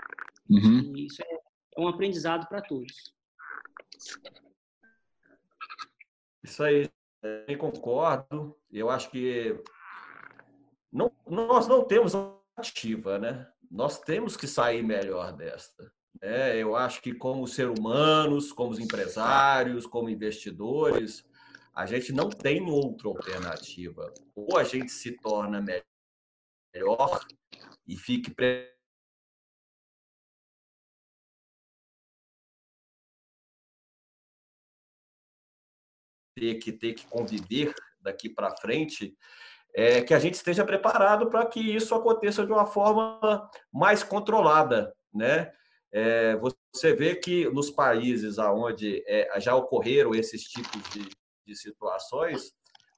[0.51, 0.97] Uhum.
[0.97, 1.35] Isso é,
[1.77, 3.13] é um aprendizado para todos.
[6.43, 6.89] Isso aí,
[7.47, 8.57] eu concordo.
[8.71, 9.61] Eu acho que
[10.93, 12.13] não, nós não temos
[12.57, 13.47] ativa, né?
[13.71, 15.93] Nós temos que sair melhor desta.
[16.21, 16.57] Né?
[16.57, 21.25] Eu acho que como seres humanos, como empresários, como investidores,
[21.75, 24.13] a gente não tem outra alternativa.
[24.35, 27.21] Ou a gente se torna melhor
[27.87, 28.35] e fique
[36.39, 39.17] ter que ter que conviver daqui para frente,
[39.75, 44.95] é que a gente esteja preparado para que isso aconteça de uma forma mais controlada,
[45.13, 45.53] né?
[45.91, 51.09] É, você vê que nos países onde é, já ocorreram esses tipos de,
[51.47, 52.53] de situações,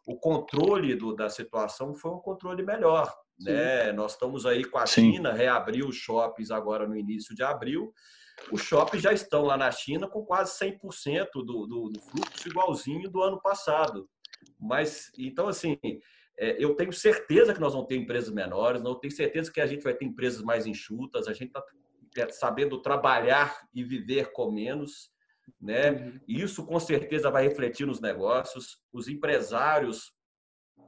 [0.07, 3.15] o controle do, da situação foi um controle melhor.
[3.39, 3.93] Né?
[3.93, 5.13] Nós estamos aí com a Sim.
[5.13, 7.93] China, reabriu os shoppings agora no início de abril.
[8.51, 13.11] Os shoppings já estão lá na China com quase 100% do, do, do fluxo igualzinho
[13.11, 14.09] do ano passado.
[14.59, 15.79] Mas, então, assim,
[16.39, 19.67] é, eu tenho certeza que nós vamos ter empresas menores, não tenho certeza que a
[19.67, 21.63] gente vai ter empresas mais enxutas, a gente está
[22.17, 25.11] é, sabendo trabalhar e viver com menos.
[25.61, 25.91] Né?
[25.91, 26.21] Uhum.
[26.27, 28.79] Isso com certeza vai refletir nos negócios.
[28.93, 30.13] Os empresários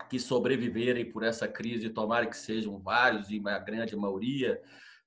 [0.08, 4.60] que sobreviverem por essa crise, tomara que sejam vários e a grande maioria,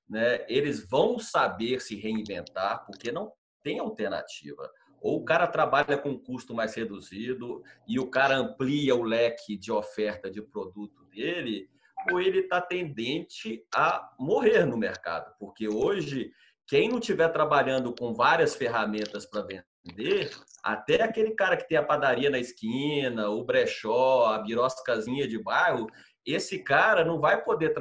[0.10, 0.46] né?
[0.48, 3.32] Eles vão saber se reinventar, porque não
[3.64, 4.70] tem alternativa.
[5.02, 9.72] Ou o cara trabalha com custo mais reduzido e o cara amplia o leque de
[9.72, 11.70] oferta de produto dele,
[12.12, 16.32] ou ele está tendente a morrer no mercado, porque hoje
[16.68, 20.32] quem não estiver trabalhando com várias ferramentas para vender,
[20.64, 25.88] até aquele cara que tem a padaria na esquina, o brechó, a biroscazinha de bairro,
[26.26, 27.74] esse cara não vai poder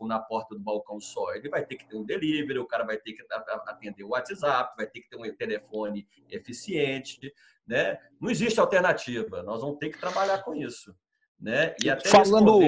[0.00, 1.34] na porta do balcão só.
[1.34, 3.24] Ele vai ter que ter um delivery, o cara vai ter que
[3.66, 7.32] atender o WhatsApp, vai ter que ter um telefone eficiente,
[7.66, 7.98] né?
[8.20, 9.42] Não existe alternativa.
[9.42, 10.94] Nós vamos ter que trabalhar com isso,
[11.38, 11.74] né?
[11.82, 12.60] E até falando,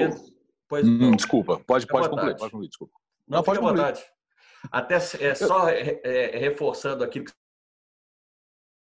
[0.67, 2.93] pois, hum, desculpa, pode pode concluir, pode concluir, desculpa.
[3.27, 4.03] Não, não pode à vontade.
[4.71, 7.31] Até é, só é, é, reforçando aquilo que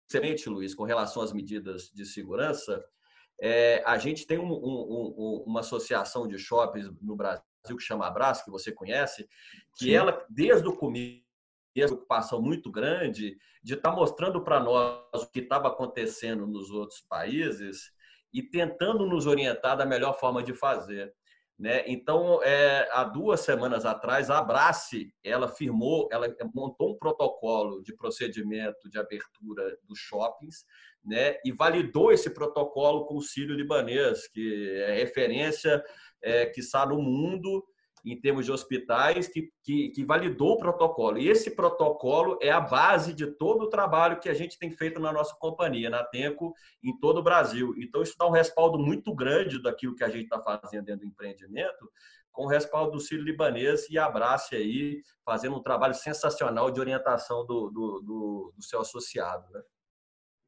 [0.08, 2.84] excelente, Luiz, com relação às medidas de segurança,
[3.40, 7.42] é, a gente tem um, um, um, uma associação de shoppings no Brasil
[7.76, 9.28] que chama Abraço, que você conhece,
[9.76, 9.92] que Sim.
[9.92, 11.20] ela, desde o começo,
[11.76, 16.70] uma preocupação muito grande de estar tá mostrando para nós o que estava acontecendo nos
[16.70, 17.92] outros países
[18.32, 21.14] e tentando nos orientar da melhor forma de fazer.
[21.60, 21.84] Né?
[21.86, 27.94] Então, é, há duas semanas atrás, a Abrace, ela firmou, ela montou um protocolo de
[27.94, 30.64] procedimento de abertura dos shoppings,
[31.04, 31.36] né?
[31.44, 35.84] E validou esse protocolo com o Sírio Libanês, que é referência
[36.22, 37.62] é, que está no mundo
[38.04, 41.18] em termos de hospitais, que, que, que, validou o protocolo.
[41.18, 45.00] E esse protocolo é a base de todo o trabalho que a gente tem feito
[45.00, 47.74] na nossa companhia, na Tenco, em todo o Brasil.
[47.78, 51.06] Então, isso dá um respaldo muito grande daquilo que a gente está fazendo dentro do
[51.06, 51.90] empreendimento,
[52.32, 57.44] com o respaldo do Círio Libanês e abrace aí, fazendo um trabalho sensacional de orientação
[57.44, 59.50] do, do, do, do seu associado.
[59.52, 59.60] Né?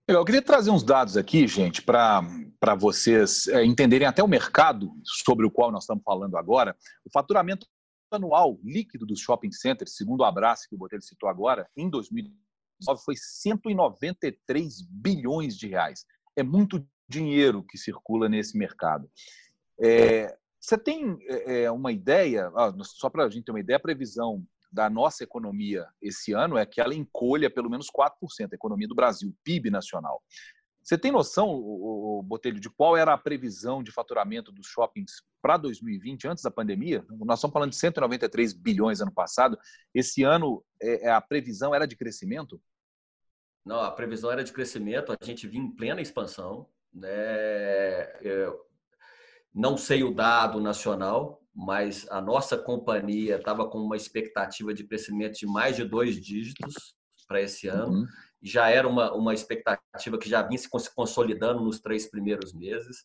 [0.07, 5.47] Eu queria trazer uns dados aqui, gente, para vocês é, entenderem até o mercado sobre
[5.47, 6.77] o qual nós estamos falando agora.
[7.05, 7.67] O faturamento
[8.11, 12.37] anual líquido dos shopping centers, segundo o abraço que o Botelho citou agora, em 2019
[13.05, 16.05] foi 193 bilhões de reais.
[16.37, 19.09] É muito dinheiro que circula nesse mercado.
[19.81, 22.51] É, você tem é, é uma ideia,
[22.83, 26.65] só para a gente ter uma ideia, a previsão da nossa economia esse ano é
[26.65, 30.23] que ela encolha pelo menos 4%, a economia do Brasil, PIB nacional.
[30.83, 35.57] Você tem noção, o Botelho, de qual era a previsão de faturamento dos shoppings para
[35.57, 37.05] 2020, antes da pandemia?
[37.09, 39.57] Nós estamos falando de 193 bilhões ano passado.
[39.95, 42.61] Esse ano, é, é, a previsão era de crescimento?
[43.65, 45.13] Não, a previsão era de crescimento.
[45.13, 46.69] A gente vinha em plena expansão.
[46.93, 48.21] Né?
[48.21, 48.61] Eu
[49.55, 55.39] não sei o dado nacional, mas a nossa companhia estava com uma expectativa de crescimento
[55.39, 56.75] de mais de dois dígitos
[57.27, 58.01] para esse ano.
[58.01, 58.07] Uhum
[58.43, 63.05] já era uma, uma expectativa que já vinha se consolidando nos três primeiros meses.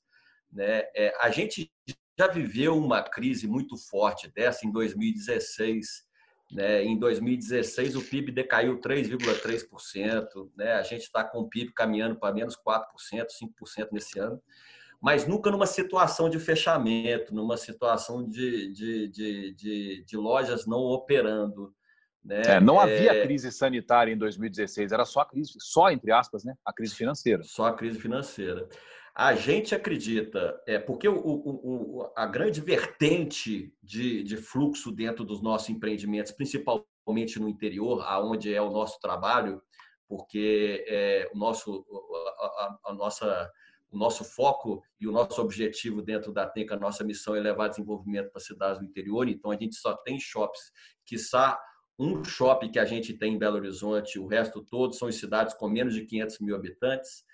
[0.51, 0.83] Né?
[0.95, 1.71] É, a gente
[2.17, 6.07] já viveu uma crise muito forte dessa em 2016.
[6.51, 6.83] Né?
[6.83, 10.49] Em 2016, o PIB decaiu 3,3%.
[10.55, 10.73] Né?
[10.73, 12.83] A gente está com o PIB caminhando para menos 4%,
[13.13, 14.41] 5% nesse ano.
[15.01, 20.79] Mas nunca numa situação de fechamento, numa situação de, de, de, de, de lojas não
[20.79, 21.73] operando.
[22.23, 22.41] Né?
[22.45, 23.23] É, não havia é...
[23.23, 26.55] crise sanitária em 2016, era só a crise, só entre aspas, né?
[26.65, 27.43] a crise financeira.
[27.43, 28.67] Só a crise financeira.
[29.15, 35.25] A gente acredita, é, porque o, o, o, a grande vertente de, de fluxo dentro
[35.25, 39.59] dos nossos empreendimentos, principalmente no interior, aonde é o nosso trabalho,
[40.07, 41.83] porque é, o nosso,
[42.39, 43.51] a, a, a nossa
[43.91, 47.69] o nosso foco e o nosso objetivo dentro da TENCA, a nossa missão é levar
[47.69, 50.71] desenvolvimento para cidades do interior, então a gente só tem shops
[51.05, 51.59] que sa
[51.99, 55.55] um shopping que a gente tem em Belo Horizonte, o resto todos são em cidades
[55.55, 57.25] com menos de 500 mil habitantes.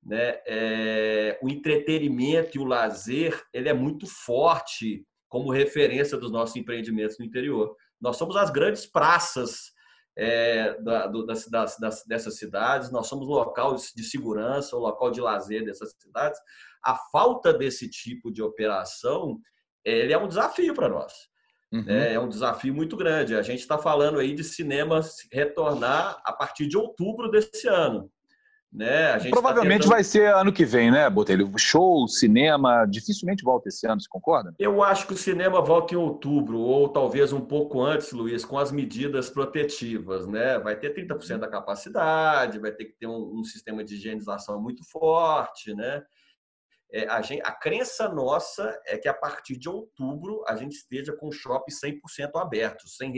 [0.00, 0.38] Né?
[0.46, 7.18] É, o entretenimento e o lazer ele é muito forte como referência dos nossos empreendimentos
[7.18, 7.74] no interior.
[8.00, 9.73] Nós somos as grandes praças
[10.16, 15.20] é, da, do, das, das, dessas cidades, nós somos local de segurança, o local de
[15.20, 16.38] lazer dessas cidades.
[16.82, 19.40] A falta desse tipo de operação
[19.84, 21.12] ele é um desafio para nós.
[21.72, 21.84] Uhum.
[21.88, 23.34] É, é um desafio muito grande.
[23.34, 25.00] A gente está falando aí de cinema
[25.30, 28.10] retornar a partir de outubro desse ano.
[28.74, 29.18] Né?
[29.18, 29.90] Tá Provavelmente tá tentando...
[29.90, 31.48] vai ser ano que vem, né, Botelho?
[31.56, 34.52] Show, cinema, dificilmente volta esse ano, você concorda?
[34.58, 38.58] Eu acho que o cinema volta em outubro, ou talvez um pouco antes, Luiz, com
[38.58, 40.58] as medidas protetivas, né?
[40.58, 44.82] Vai ter 30% da capacidade, vai ter que ter um, um sistema de higienização muito
[44.90, 46.02] forte, né?
[46.94, 51.12] é, a, gente, a crença nossa é que a partir de outubro a gente esteja
[51.12, 53.12] com o shopping 100% aberto, sem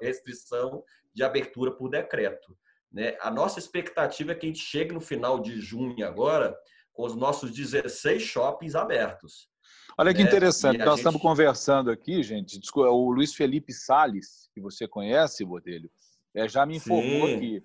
[0.00, 0.82] restrição
[1.12, 2.56] de abertura por decreto.
[2.92, 3.16] Né?
[3.20, 6.54] A nossa expectativa é que a gente chegue no final de junho agora
[6.92, 9.48] com os nossos 16 shoppings abertos.
[9.96, 10.28] Olha que né?
[10.28, 10.98] interessante, nós gente...
[10.98, 15.90] estamos conversando aqui, gente, o Luiz Felipe Sales, que você conhece, Botelho,
[16.34, 17.36] é, já me informou Sim.
[17.36, 17.62] aqui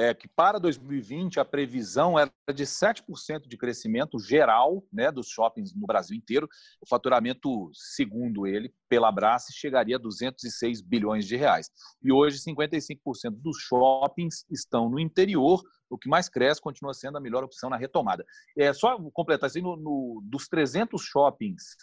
[0.00, 5.74] é que para 2020 a previsão era de 7% de crescimento geral né, dos shoppings
[5.74, 6.48] no Brasil inteiro.
[6.80, 11.68] O faturamento, segundo ele, pela Brace, chegaria a 206 bilhões de reais.
[12.00, 15.60] E hoje 55% dos shoppings estão no interior.
[15.90, 18.24] O que mais cresce continua sendo a melhor opção na retomada.
[18.56, 21.76] É só completar assim, no, no dos 300 shoppings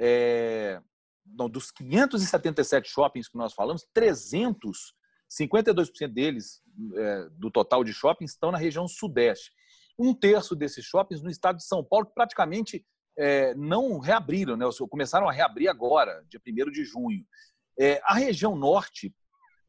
[0.00, 0.82] é,
[1.24, 4.94] não, dos 577 shoppings que nós falamos, 300
[5.40, 6.62] 52% deles,
[6.94, 9.52] é, do total de shoppings, estão na região sudeste.
[9.98, 12.84] Um terço desses shoppings no estado de São Paulo, que praticamente
[13.16, 14.66] é, não reabriram, né?
[14.90, 17.24] começaram a reabrir agora, dia 1 de junho.
[17.78, 19.14] É, a região norte,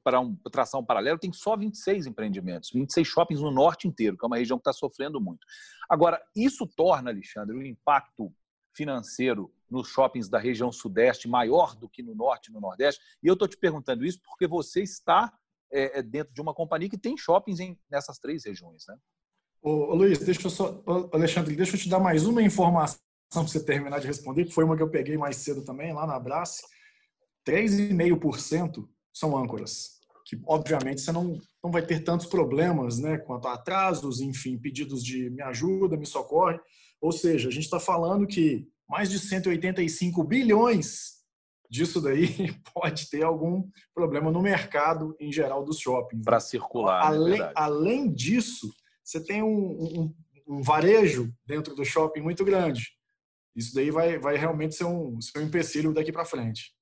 [0.04, 4.26] para um, traçar um paralelo, tem só 26 empreendimentos, 26 shoppings no norte inteiro, que
[4.26, 5.46] é uma região que está sofrendo muito.
[5.90, 8.34] Agora, isso torna, Alexandre, o impacto
[8.76, 13.02] financeiro nos shoppings da região sudeste maior do que no norte e no nordeste.
[13.24, 15.32] E eu estou te perguntando isso porque você está
[15.74, 18.96] é, é, dentro de uma companhia que tem shoppings em, nessas três regiões, né?
[19.62, 23.00] Ô, Luiz, deixa eu só, Alexandre, deixa eu te dar mais uma informação
[23.32, 26.06] para você terminar de responder, que foi uma que eu peguei mais cedo também, lá
[26.06, 26.62] na Abrace.
[27.48, 33.54] 3,5% são âncoras, que obviamente você não, não vai ter tantos problemas né, quanto a
[33.54, 36.60] atrasos, enfim, pedidos de me ajuda, me socorre.
[37.02, 41.23] Ou seja, a gente está falando que mais de 185 bilhões
[41.74, 42.28] disso daí
[42.72, 46.24] pode ter algum problema no mercado em geral dos shoppings.
[46.24, 47.02] Para circular.
[47.02, 48.72] É além, é além disso,
[49.04, 50.16] você tem um, um,
[50.48, 52.96] um, varejo dentro do shopping muito grande.
[53.56, 56.76] Isso daí vai, vai realmente ser um, ser um empecilho daqui para frente.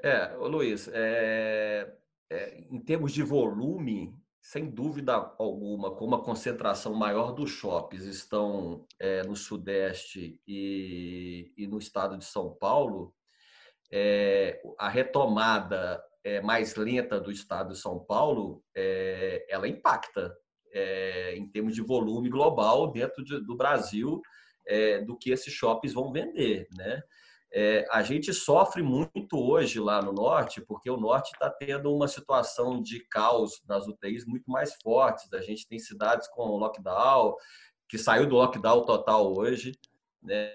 [0.00, 1.92] É, Luiz, é,
[2.30, 4.14] é, em termos de volume,
[4.48, 11.66] sem dúvida alguma, como a concentração maior dos shoppings estão é, no Sudeste e, e,
[11.66, 13.14] no estado de São Paulo,
[13.92, 18.64] é, a retomada é, mais lenta do estado de São Paulo,
[19.50, 20.34] ela impacta
[21.34, 24.22] em termos de volume global dentro de, do Brasil
[25.06, 27.02] do que esses shoppings vão vender, né?
[27.50, 32.06] É, a gente sofre muito hoje lá no norte, porque o norte está tendo uma
[32.06, 35.32] situação de caos nas UTIs muito mais fortes.
[35.32, 37.34] A gente tem cidades com lockdown,
[37.88, 39.72] que saiu do lockdown total hoje,
[40.22, 40.52] né?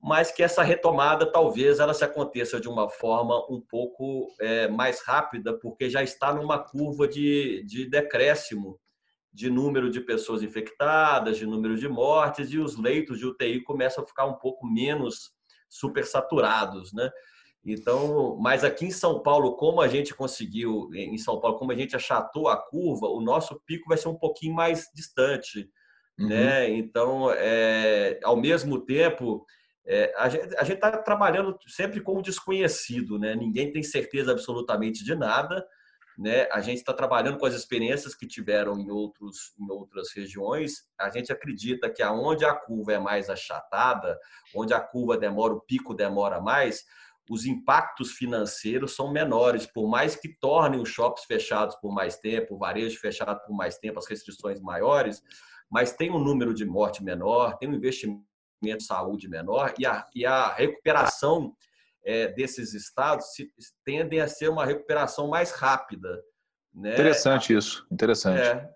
[0.00, 5.02] mas que essa retomada talvez ela se aconteça de uma forma um pouco é, mais
[5.02, 8.78] rápida, porque já está numa curva de, de decréscimo
[9.32, 14.04] de número de pessoas infectadas, de número de mortes, e os leitos de UTI começam
[14.04, 15.32] a ficar um pouco menos
[15.74, 17.10] supersaturados, né?
[17.66, 21.74] Então, mas aqui em São Paulo, como a gente conseguiu, em São Paulo, como a
[21.74, 25.70] gente achatou a curva, o nosso pico vai ser um pouquinho mais distante,
[26.18, 26.28] uhum.
[26.28, 26.68] né?
[26.70, 29.46] Então, é, ao mesmo tempo,
[29.86, 33.34] é, a gente está trabalhando sempre com o desconhecido, né?
[33.34, 35.66] Ninguém tem certeza absolutamente de nada,
[36.18, 36.48] né?
[36.52, 40.84] A gente está trabalhando com as experiências que tiveram em, outros, em outras regiões.
[40.98, 44.18] A gente acredita que aonde a curva é mais achatada,
[44.54, 46.84] onde a curva demora, o pico demora mais,
[47.28, 52.54] os impactos financeiros são menores, por mais que tornem os shoppings fechados por mais tempo,
[52.54, 55.22] o varejo fechado por mais tempo, as restrições maiores,
[55.70, 58.24] mas tem um número de morte menor, tem um investimento
[58.62, 61.54] de saúde menor e a, e a recuperação
[62.04, 63.48] é, desses estados se,
[63.84, 66.22] tendem a ser uma recuperação mais rápida.
[66.72, 66.92] Né?
[66.92, 68.40] Interessante isso, interessante.
[68.40, 68.68] É,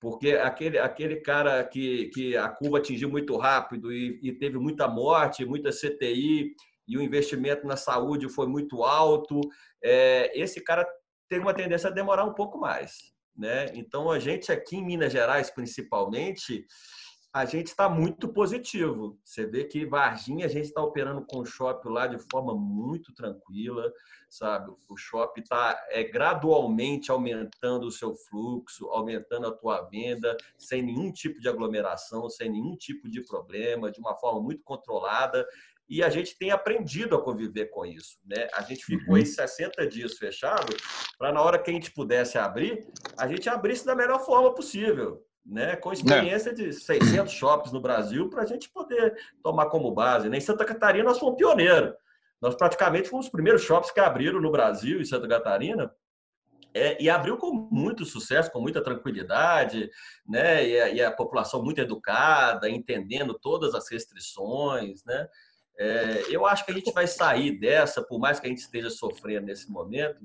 [0.00, 4.88] porque aquele, aquele cara que, que a curva atingiu muito rápido e, e teve muita
[4.88, 6.54] morte, muita CTI,
[6.88, 9.40] e o investimento na saúde foi muito alto,
[9.82, 10.84] é, esse cara
[11.28, 13.12] tem uma tendência a demorar um pouco mais.
[13.36, 13.66] Né?
[13.74, 16.66] Então, a gente aqui em Minas Gerais, principalmente,
[17.32, 19.16] a gente está muito positivo.
[19.24, 23.14] Você vê que Varginha a gente está operando com o shopping lá de forma muito
[23.14, 23.92] tranquila,
[24.28, 24.72] sabe?
[24.88, 31.12] O shopping está é, gradualmente aumentando o seu fluxo, aumentando a tua venda, sem nenhum
[31.12, 35.46] tipo de aglomeração, sem nenhum tipo de problema, de uma forma muito controlada.
[35.88, 38.18] E a gente tem aprendido a conviver com isso.
[38.24, 38.48] Né?
[38.54, 39.20] A gente ficou uhum.
[39.20, 40.76] aí 60 dias fechado
[41.16, 45.24] para, na hora que a gente pudesse abrir, a gente abrisse da melhor forma possível
[45.50, 46.54] né, com experiência é.
[46.54, 50.28] de 600 shops no Brasil para a gente poder tomar como base.
[50.28, 50.38] Né?
[50.38, 51.92] Em Santa Catarina, nós fomos pioneiros.
[52.40, 55.92] Nós praticamente fomos os primeiros shops que abriram no Brasil, em Santa Catarina,
[56.72, 59.90] é, e abriu com muito sucesso, com muita tranquilidade,
[60.26, 60.66] né?
[60.66, 65.28] E a, e a, população muito educada, entendendo todas as restrições, né?
[65.76, 68.88] É, eu acho que a gente vai sair dessa, por mais que a gente esteja
[68.88, 70.24] sofrendo nesse momento,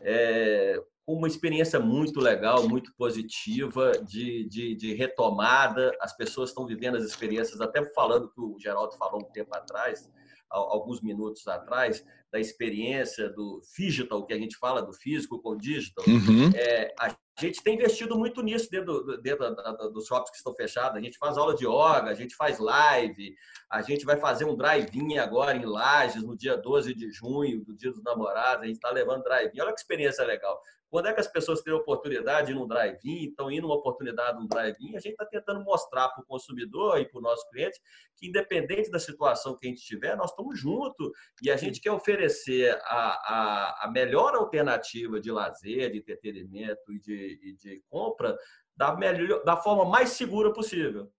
[0.00, 5.92] é, com uma experiência muito legal, muito positiva de, de, de, retomada.
[6.00, 10.10] As pessoas estão vivendo as experiências, até falando que o Geraldo falou um tempo atrás,
[10.48, 16.04] alguns minutos atrás, da experiência do digital, que a gente fala do físico com digital.
[16.06, 16.50] Uhum.
[16.54, 20.54] É, a gente tem investido muito nisso dentro, dentro da, da, dos shops que estão
[20.54, 20.96] fechados.
[20.96, 23.34] A gente faz aula de yoga, a gente faz live,
[23.70, 27.76] a gente vai fazer um drive-in agora em Lages, no dia 12 de junho, do
[27.76, 28.64] Dia dos Namorados.
[28.64, 29.60] A gente está levando drive-in.
[29.60, 30.60] Olha que experiência legal.
[30.94, 33.74] Quando é que as pessoas têm a oportunidade de ir num drive-in, estão indo uma
[33.74, 37.50] oportunidade num drive-in, a gente está tentando mostrar para o consumidor e para o nosso
[37.50, 37.80] cliente
[38.16, 41.10] que, independente da situação que a gente tiver, nós estamos juntos
[41.42, 47.00] e a gente quer oferecer a, a, a melhor alternativa de lazer, de entretenimento e
[47.00, 48.38] de, e de compra
[48.76, 51.10] da, melhor, da forma mais segura possível.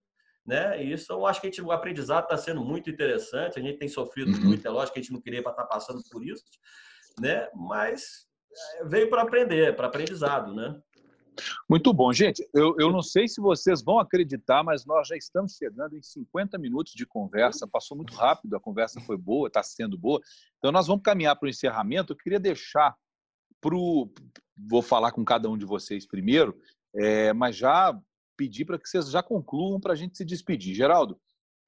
[0.46, 0.82] Né?
[0.86, 3.60] E isso eu acho que a gente, o aprendizado está sendo muito interessante.
[3.60, 4.42] A gente tem sofrido uhum.
[4.42, 6.46] muito, é lógico que a gente não queria estar passando por isso,
[7.20, 7.50] né?
[7.54, 8.25] mas
[8.86, 10.80] veio para aprender, para aprendizado, né?
[11.70, 12.48] Muito bom, gente.
[12.54, 16.58] Eu, eu não sei se vocês vão acreditar, mas nós já estamos chegando em 50
[16.58, 17.68] minutos de conversa.
[17.68, 20.22] Passou muito rápido, a conversa foi boa, está sendo boa.
[20.58, 22.14] Então, nós vamos caminhar para o encerramento.
[22.14, 22.96] Eu queria deixar
[23.60, 24.12] para o.
[24.58, 26.58] Vou falar com cada um de vocês primeiro,
[26.96, 27.98] é, mas já
[28.38, 30.74] pedir para que vocês já concluam para a gente se despedir.
[30.74, 31.20] Geraldo,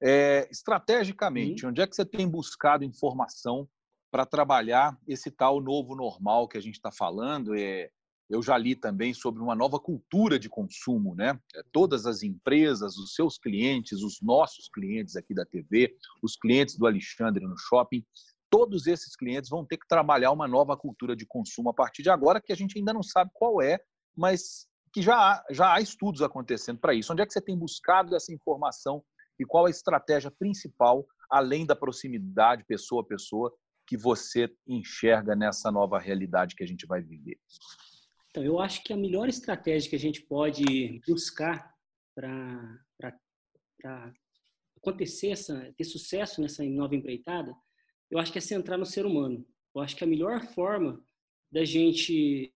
[0.02, 1.66] é, estrategicamente, Sim.
[1.66, 3.68] onde é que você tem buscado informação
[4.10, 7.54] para trabalhar esse tal novo normal que a gente está falando.
[7.54, 7.90] É,
[8.28, 11.38] eu já li também sobre uma nova cultura de consumo, né?
[11.54, 16.76] É, todas as empresas, os seus clientes, os nossos clientes aqui da TV, os clientes
[16.76, 18.04] do Alexandre no shopping,
[18.50, 22.10] todos esses clientes vão ter que trabalhar uma nova cultura de consumo a partir de
[22.10, 23.78] agora, que a gente ainda não sabe qual é,
[24.16, 27.12] mas que já há, já há estudos acontecendo para isso.
[27.12, 29.02] Onde é que você tem buscado essa informação
[29.38, 33.52] e qual a estratégia principal, além da proximidade pessoa a pessoa,
[33.88, 37.38] que você enxerga nessa nova realidade que a gente vai viver?
[38.30, 41.74] Então, eu acho que a melhor estratégia que a gente pode buscar
[42.14, 42.78] para
[44.76, 47.54] acontecer, essa, ter sucesso nessa nova empreitada,
[48.10, 49.46] eu acho que é centrar no ser humano.
[49.74, 51.02] Eu acho que a melhor forma
[51.50, 52.52] da gente,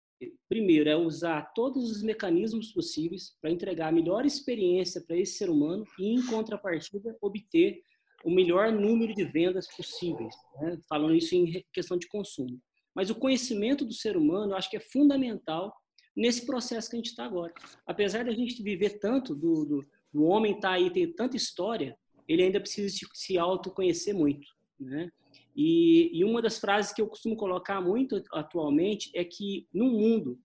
[0.50, 5.50] primeiro, é usar todos os mecanismos possíveis para entregar a melhor experiência para esse ser
[5.50, 7.82] humano e, em contrapartida, obter
[8.24, 10.78] o melhor número de vendas possíveis, né?
[10.88, 12.60] falando isso em questão de consumo.
[12.94, 15.74] Mas o conhecimento do ser humano, eu acho que é fundamental
[16.16, 17.54] nesse processo que a gente está agora.
[17.86, 21.98] Apesar da gente viver tanto, do, do, do homem estar tá aí, ter tanta história,
[22.28, 24.48] ele ainda precisa se autoconhecer muito.
[24.80, 25.10] Né?
[25.56, 30.40] E, e uma das frases que eu costumo colocar muito atualmente é que, num mundo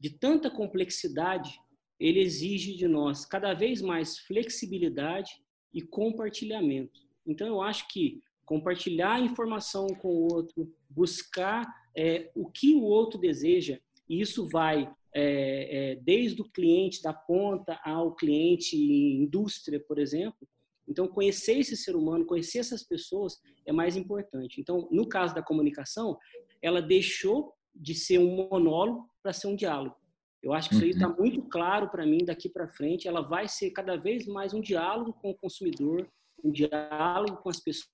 [0.00, 1.58] de tanta complexidade,
[1.98, 5.30] ele exige de nós cada vez mais flexibilidade
[5.72, 7.03] e compartilhamento.
[7.26, 11.66] Então, eu acho que compartilhar informação com o outro, buscar
[11.96, 17.12] é, o que o outro deseja, e isso vai é, é, desde o cliente da
[17.12, 20.46] ponta ao cliente indústria, por exemplo.
[20.86, 24.60] Então, conhecer esse ser humano, conhecer essas pessoas é mais importante.
[24.60, 26.18] Então, no caso da comunicação,
[26.60, 29.96] ela deixou de ser um monólogo para ser um diálogo.
[30.42, 31.16] Eu acho que isso aí está uhum.
[31.16, 33.08] muito claro para mim daqui para frente.
[33.08, 36.06] Ela vai ser cada vez mais um diálogo com o consumidor,
[36.44, 37.88] um diálogo com as pessoas,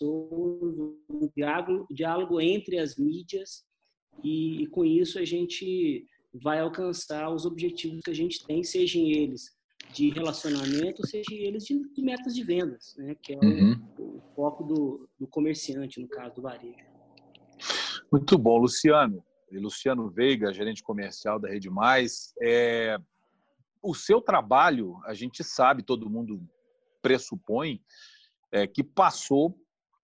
[0.00, 3.64] um diálogo, diálogo entre as mídias,
[4.22, 9.02] e, e, com isso a gente vai alcançar os objetivos que a gente tem, sejam
[9.06, 9.50] eles
[9.92, 13.14] de relacionamento, sejam eles de, de metas de vendas, né?
[13.22, 13.88] que é o, uhum.
[13.98, 16.84] o foco do, do comerciante, no caso do varejo.
[18.10, 19.24] Muito bom, Luciano.
[19.50, 22.32] Luciano Veiga, gerente comercial da Rede Mais.
[22.40, 22.98] É,
[23.82, 26.40] o seu trabalho, a gente sabe, todo mundo
[27.02, 27.82] pressupõe
[28.52, 29.58] é, que passou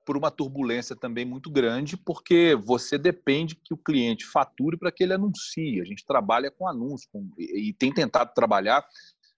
[0.08, 5.02] por uma turbulência também muito grande, porque você depende que o cliente fature para que
[5.04, 5.82] ele anuncie.
[5.82, 8.82] A gente trabalha com anúncio com, e, tem tentado trabalhar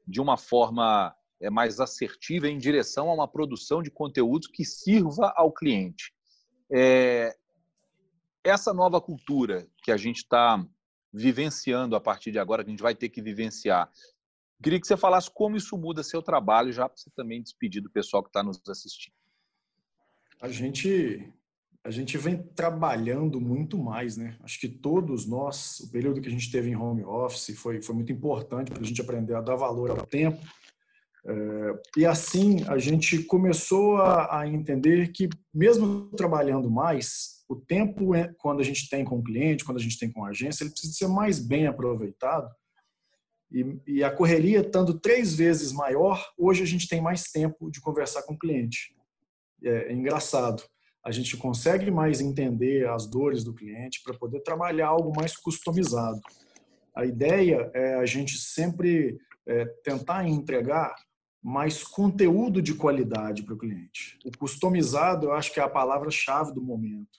[0.06, 5.32] de uma forma é, mais assertiva em direção a uma produção de conteúdos que sirva
[5.36, 6.14] ao cliente.
[6.72, 7.36] É,
[8.44, 10.64] essa nova cultura que a gente está
[11.12, 13.90] vivenciando a partir de agora, que a gente vai ter que vivenciar,
[14.62, 17.90] Queria que você falasse como isso muda seu trabalho, já para você também despedir do
[17.90, 19.14] pessoal que está nos assistindo.
[20.40, 21.32] A gente,
[21.82, 24.36] a gente vem trabalhando muito mais, né?
[24.40, 27.94] Acho que todos nós, o período que a gente teve em home office foi, foi
[27.94, 30.40] muito importante para a gente aprender a dar valor ao tempo.
[31.26, 38.14] É, e assim a gente começou a, a entender que, mesmo trabalhando mais, o tempo,
[38.14, 40.64] é, quando a gente tem com o cliente, quando a gente tem com a agência,
[40.64, 42.48] ele precisa ser mais bem aproveitado
[43.52, 47.80] e, e, a correria estando três vezes maior, hoje a gente tem mais tempo de
[47.80, 48.94] conversar com o cliente.
[49.62, 50.62] É, é engraçado.
[51.04, 56.20] A gente consegue mais entender as dores do cliente para poder trabalhar algo mais customizado.
[56.94, 60.94] A ideia é a gente sempre é, tentar entregar
[61.42, 64.18] mais conteúdo de qualidade para o cliente.
[64.24, 67.18] O customizado, eu acho que é a palavra-chave do momento.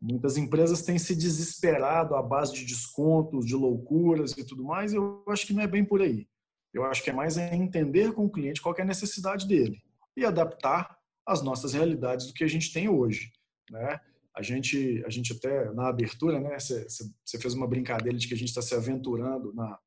[0.00, 4.92] Muitas empresas têm se desesperado à base de descontos, de loucuras e tudo mais.
[4.92, 6.26] E eu acho que não é bem por aí.
[6.72, 9.80] Eu acho que é mais entender com o cliente qual é a necessidade dele
[10.16, 13.30] e adaptar às nossas realidades do que a gente tem hoje,
[13.70, 14.00] né?
[14.36, 16.58] A gente, a gente até na abertura, né?
[16.58, 19.78] Você fez uma brincadeira de que a gente está se aventurando na,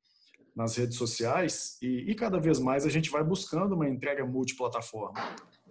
[0.56, 5.20] nas redes sociais e, e, cada vez mais a gente vai buscando uma entrega multiplataforma.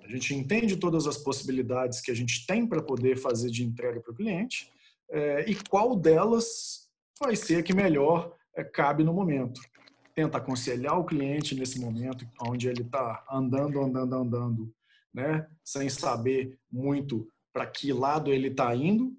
[0.07, 3.99] A gente entende todas as possibilidades que a gente tem para poder fazer de entrega
[3.99, 4.71] para o cliente
[5.11, 6.87] é, e qual delas
[7.19, 9.59] vai ser a que melhor é, cabe no momento.
[10.15, 14.73] Tenta aconselhar o cliente nesse momento onde ele está andando, andando, andando,
[15.13, 15.45] né?
[15.61, 19.13] sem saber muito para que lado ele está indo.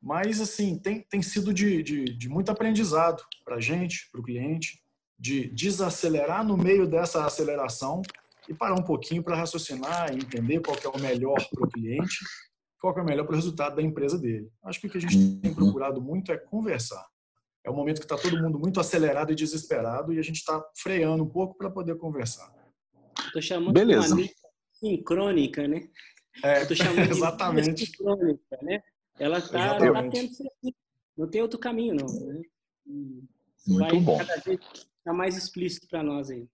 [0.00, 4.24] Mas, assim, tem, tem sido de, de, de muito aprendizado para a gente, para o
[4.24, 4.80] cliente,
[5.18, 8.02] de desacelerar no meio dessa aceleração
[8.48, 12.18] e parar um pouquinho para raciocinar e entender qual é o melhor para o cliente,
[12.80, 14.50] qual é o melhor para o resultado da empresa dele.
[14.64, 15.56] Acho que o que a gente tem uhum.
[15.56, 17.04] procurado muito é conversar.
[17.64, 20.64] É o momento que está todo mundo muito acelerado e desesperado e a gente está
[20.78, 22.54] freando um pouco para poder conversar.
[23.26, 24.14] Estou chamando Beleza.
[24.14, 24.28] de uma
[24.72, 25.88] sincrônica, né?
[26.44, 27.74] É, Eu chamando exatamente.
[27.74, 28.80] De sincrônica, né?
[29.18, 30.30] Ela está tá tendo
[31.16, 32.06] não tem outro caminho não.
[32.06, 32.42] Né?
[33.66, 34.18] Muito vai bom.
[34.18, 34.60] cada vez
[34.98, 36.46] ficar mais explícito para nós aí.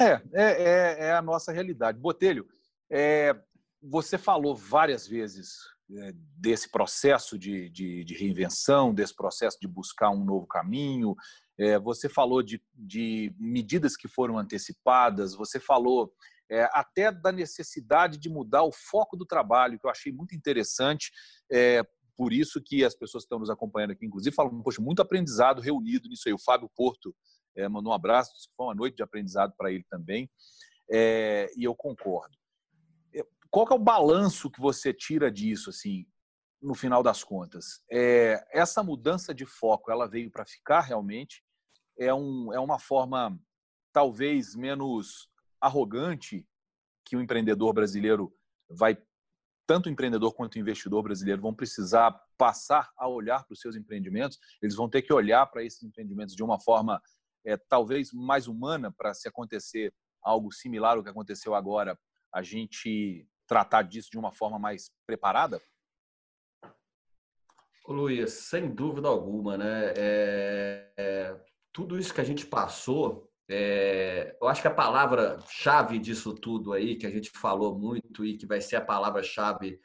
[0.00, 1.98] É, é, é, é, a nossa realidade.
[1.98, 2.48] Botelho,
[2.90, 3.36] é,
[3.82, 5.56] você falou várias vezes
[5.94, 11.14] é, desse processo de, de, de, reinvenção, desse processo de buscar um novo caminho.
[11.58, 16.12] É, você falou de, de, medidas que foram antecipadas, você falou
[16.50, 21.10] é, até da necessidade de mudar o foco do trabalho, que eu achei muito interessante.
[22.16, 25.60] Por isso que as pessoas que estão nos acompanhando aqui, inclusive, falam, poxa, muito aprendizado
[25.60, 26.32] reunido nisso aí.
[26.32, 27.14] O Fábio Porto
[27.56, 30.30] é, mandou um abraço, foi uma noite de aprendizado para ele também,
[30.90, 32.36] é, e eu concordo.
[33.14, 35.70] É, qual é o balanço que você tira disso?
[35.70, 36.06] Assim,
[36.60, 37.82] no final das contas?
[37.90, 41.42] É, essa mudança de foco, ela veio para ficar realmente?
[41.98, 43.38] É, um, é uma forma
[43.92, 45.28] talvez menos
[45.60, 46.46] arrogante
[47.04, 48.34] que o empreendedor brasileiro
[48.68, 48.96] vai,
[49.66, 53.76] tanto o empreendedor quanto o investidor brasileiro vão precisar passar a olhar para os seus
[53.76, 57.00] empreendimentos, eles vão ter que olhar para esses empreendimentos de uma forma
[57.44, 61.98] é, talvez mais humana para se acontecer algo similar ao que aconteceu agora,
[62.32, 65.60] a gente tratar disso de uma forma mais preparada?
[67.86, 69.92] Luiz, sem dúvida alguma, né?
[69.96, 71.40] É, é,
[71.72, 76.96] tudo isso que a gente passou, é, eu acho que a palavra-chave disso tudo aí,
[76.96, 79.80] que a gente falou muito e que vai ser a palavra-chave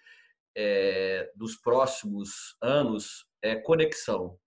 [0.56, 4.38] é, dos próximos anos, é conexão.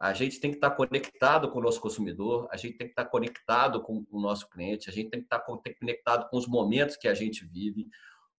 [0.00, 3.04] A gente tem que estar conectado com o nosso consumidor, a gente tem que estar
[3.04, 7.06] conectado com o nosso cliente, a gente tem que estar conectado com os momentos que
[7.06, 7.86] a gente vive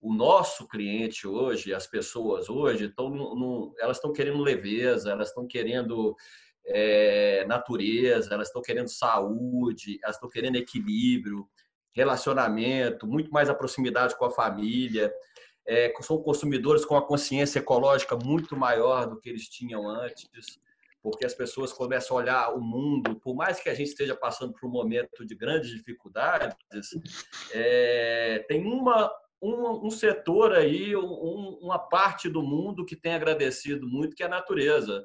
[0.01, 5.45] o nosso cliente hoje, as pessoas hoje, estão no, elas estão querendo leveza, elas estão
[5.45, 6.15] querendo
[6.65, 11.47] é, natureza, elas estão querendo saúde, elas estão querendo equilíbrio,
[11.93, 15.13] relacionamento, muito mais a proximidade com a família.
[15.67, 20.27] É, são consumidores com a consciência ecológica muito maior do que eles tinham antes,
[21.01, 24.53] porque as pessoas começam a olhar o mundo, por mais que a gente esteja passando
[24.53, 26.55] por um momento de grandes dificuldades,
[27.51, 33.87] é, tem uma um, um setor aí, um, uma parte do mundo que tem agradecido
[33.87, 35.03] muito, que é a natureza.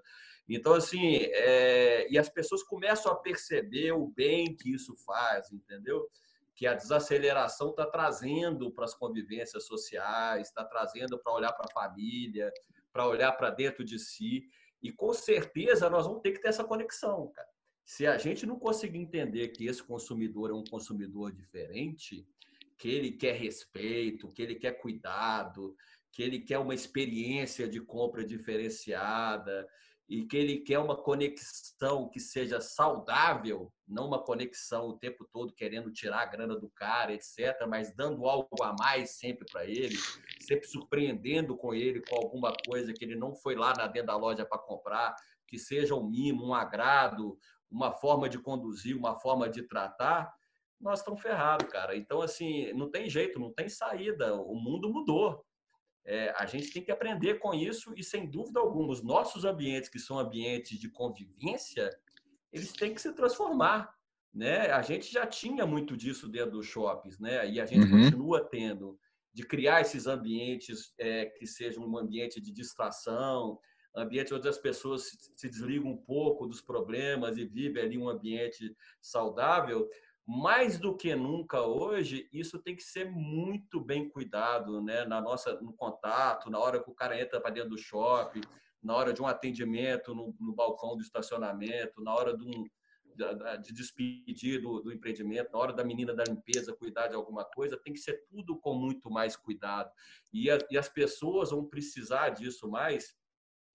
[0.49, 6.07] Então, assim, é, e as pessoas começam a perceber o bem que isso faz, entendeu?
[6.55, 11.73] Que a desaceleração está trazendo para as convivências sociais, está trazendo para olhar para a
[11.73, 12.53] família,
[12.93, 14.45] para olhar para dentro de si.
[14.83, 17.49] E com certeza nós vamos ter que ter essa conexão, cara.
[17.85, 22.27] Se a gente não conseguir entender que esse consumidor é um consumidor diferente,
[22.77, 25.77] que ele quer respeito, que ele quer cuidado,
[26.13, 29.67] que ele quer uma experiência de compra diferenciada
[30.09, 35.53] e que ele quer uma conexão que seja saudável, não uma conexão o tempo todo
[35.53, 39.97] querendo tirar a grana do cara, etc., mas dando algo a mais sempre para ele,
[40.41, 44.17] sempre surpreendendo com ele com alguma coisa que ele não foi lá na dentro da
[44.17, 45.15] loja para comprar,
[45.49, 47.37] que seja um mimo, um agrado,
[47.71, 50.33] uma forma de conduzir, uma forma de tratar,
[50.81, 51.97] nós estamos ferrados, cara.
[51.97, 54.35] Então, assim, não tem jeito, não tem saída.
[54.35, 55.45] O mundo mudou.
[56.07, 59.91] É, a gente tem que aprender com isso e, sem dúvida alguma, os nossos ambientes,
[59.91, 61.91] que são ambientes de convivência,
[62.53, 63.93] eles têm que se transformar.
[64.33, 64.71] Né?
[64.71, 67.51] A gente já tinha muito disso dentro dos shoppings, né?
[67.51, 68.05] e a gente uhum.
[68.05, 68.97] continua tendo,
[69.35, 73.59] de criar esses ambientes é, que sejam um ambiente de distração,
[73.97, 78.77] ambiente onde as pessoas se desligam um pouco dos problemas e vivem ali um ambiente
[79.01, 79.89] saudável,
[80.27, 85.05] mais do que nunca hoje, isso tem que ser muito bem cuidado, né?
[85.05, 88.41] Na nossa, no contato, na hora que o cara entra para dentro do shopping,
[88.83, 92.65] na hora de um atendimento no, no balcão do estacionamento, na hora de, um,
[93.63, 97.77] de despedir do, do, empreendimento, na hora da menina da limpeza cuidar de alguma coisa,
[97.77, 99.93] tem que ser tudo com muito mais cuidado.
[100.33, 103.15] E, a, e as pessoas vão precisar disso mais.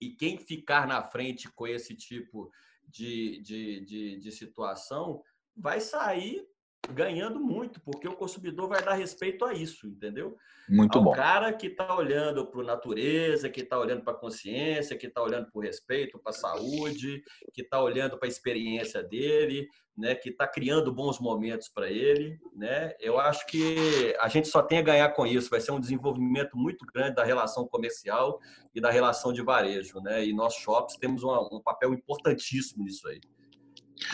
[0.01, 2.51] E quem ficar na frente com esse tipo
[2.89, 5.23] de, de, de, de situação
[5.55, 6.45] vai sair
[6.89, 10.35] ganhando muito, porque o consumidor vai dar respeito a isso, entendeu?
[10.67, 11.11] Muito Ao bom.
[11.11, 15.07] O cara que está olhando para a natureza, que está olhando para a consciência, que
[15.07, 17.23] está olhando para o respeito, para a saúde,
[17.53, 20.15] que está olhando para a experiência dele, né?
[20.15, 22.93] Que está criando bons momentos para ele, né?
[22.99, 25.49] Eu acho que a gente só tem a ganhar com isso.
[25.49, 28.39] Vai ser um desenvolvimento muito grande da relação comercial
[28.73, 30.25] e da relação de varejo, né?
[30.25, 33.21] E nós shops temos um papel importantíssimo nisso aí.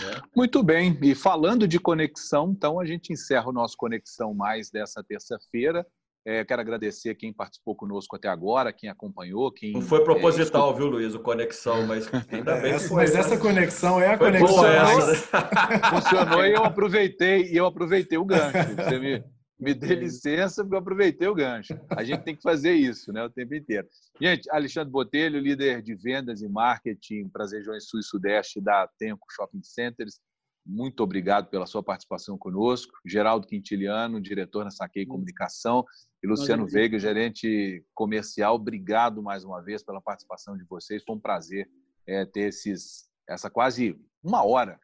[0.01, 0.21] Né?
[0.35, 0.97] Muito bem.
[1.01, 5.85] E falando de conexão, então a gente encerra o nosso Conexão Mais dessa terça-feira.
[6.25, 9.71] É, quero agradecer quem participou conosco até agora, quem acompanhou, quem.
[9.71, 12.73] Não foi proposital, é, viu, Luiz, o conexão, mas ainda bem.
[12.73, 14.65] Essa, mas essa conexão é a conexão.
[14.65, 15.79] Essa, né?
[15.89, 18.57] Funcionou e eu aproveitei, e eu aproveitei o gancho.
[18.75, 19.23] Você me,
[19.59, 21.73] me dê licença, porque eu aproveitei o gancho.
[21.89, 23.87] A gente tem que fazer isso né, o tempo inteiro.
[24.21, 28.87] Gente, Alexandre Botelho, líder de vendas e marketing para as regiões Sul e Sudeste da
[28.99, 30.19] Tenco Shopping Centers.
[30.65, 32.93] Muito obrigado pela sua participação conosco.
[33.05, 35.83] Geraldo Quintiliano, diretor na Saquei Comunicação.
[36.21, 38.55] E Luciano Veiga, gerente comercial.
[38.55, 41.03] Obrigado mais uma vez pela participação de vocês.
[41.03, 41.69] Foi um prazer
[42.05, 44.77] é, ter esses, essa quase uma hora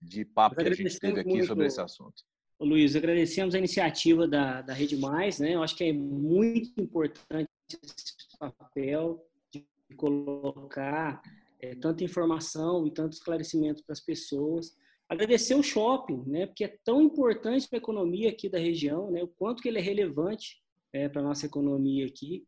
[0.00, 2.22] de papo que a gente teve aqui sobre esse assunto.
[2.60, 5.54] Luiz, agradecemos a iniciativa da, da Rede Mais, né?
[5.54, 9.64] Eu acho que é muito importante esse papel de
[9.96, 11.22] colocar
[11.58, 14.76] é, tanta informação e tanto esclarecimento para as pessoas.
[15.08, 16.46] Agradecer o shopping, né?
[16.46, 19.22] Porque é tão importante para a economia aqui da região, né?
[19.22, 22.44] O quanto que ele é relevante é, para a nossa economia aqui.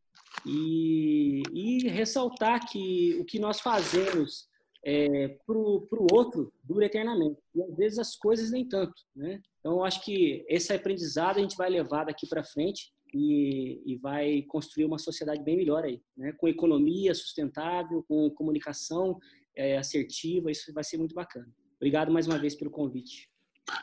[0.47, 4.47] e, e ressaltar que o que nós fazemos
[4.85, 7.41] é, para o outro dura eternamente.
[7.55, 8.95] E às vezes as coisas nem tanto.
[9.17, 9.41] Né?
[9.63, 13.97] Então, eu acho que esse aprendizado a gente vai levar daqui para frente e, e,
[13.97, 16.33] vai construir uma sociedade bem melhor aí, né?
[16.33, 19.21] com economia sustentável, com comunicação
[19.57, 20.51] é, assertiva.
[20.51, 21.47] Isso vai ser muito bacana.
[21.77, 23.31] Obrigado mais uma vez pelo convite.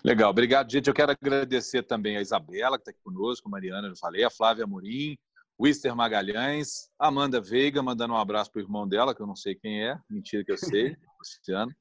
[0.04, 0.88] Legal, obrigado, gente.
[0.88, 4.30] Eu quero agradecer também a Isabela, que está aqui conosco, a Mariana, eu falei, a
[4.30, 5.18] Flávia Amorim,
[5.58, 9.56] Wister Magalhães, Amanda Veiga, mandando um abraço para o irmão dela, que eu não sei
[9.56, 11.74] quem é, mentira que eu sei, Cristiano.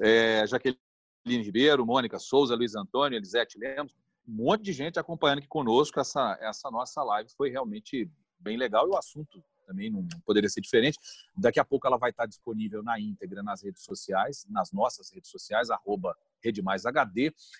[0.00, 0.78] É, Jaqueline
[1.26, 3.92] Ribeiro, Mônica Souza, Luiz Antônio, Elisete Lemos,
[4.26, 6.00] um monte de gente acompanhando aqui conosco.
[6.00, 10.60] Essa, essa nossa live foi realmente bem legal e o assunto também não poderia ser
[10.60, 10.98] diferente.
[11.36, 15.30] Daqui a pouco ela vai estar disponível na íntegra nas redes sociais, nas nossas redes
[15.30, 16.16] sociais, arroba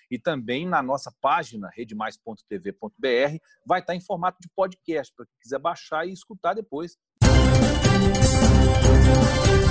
[0.09, 5.59] e também na nossa página redemais.tv.br vai estar em formato de podcast, para quem quiser
[5.59, 6.97] baixar e escutar depois.
[7.21, 9.66] Música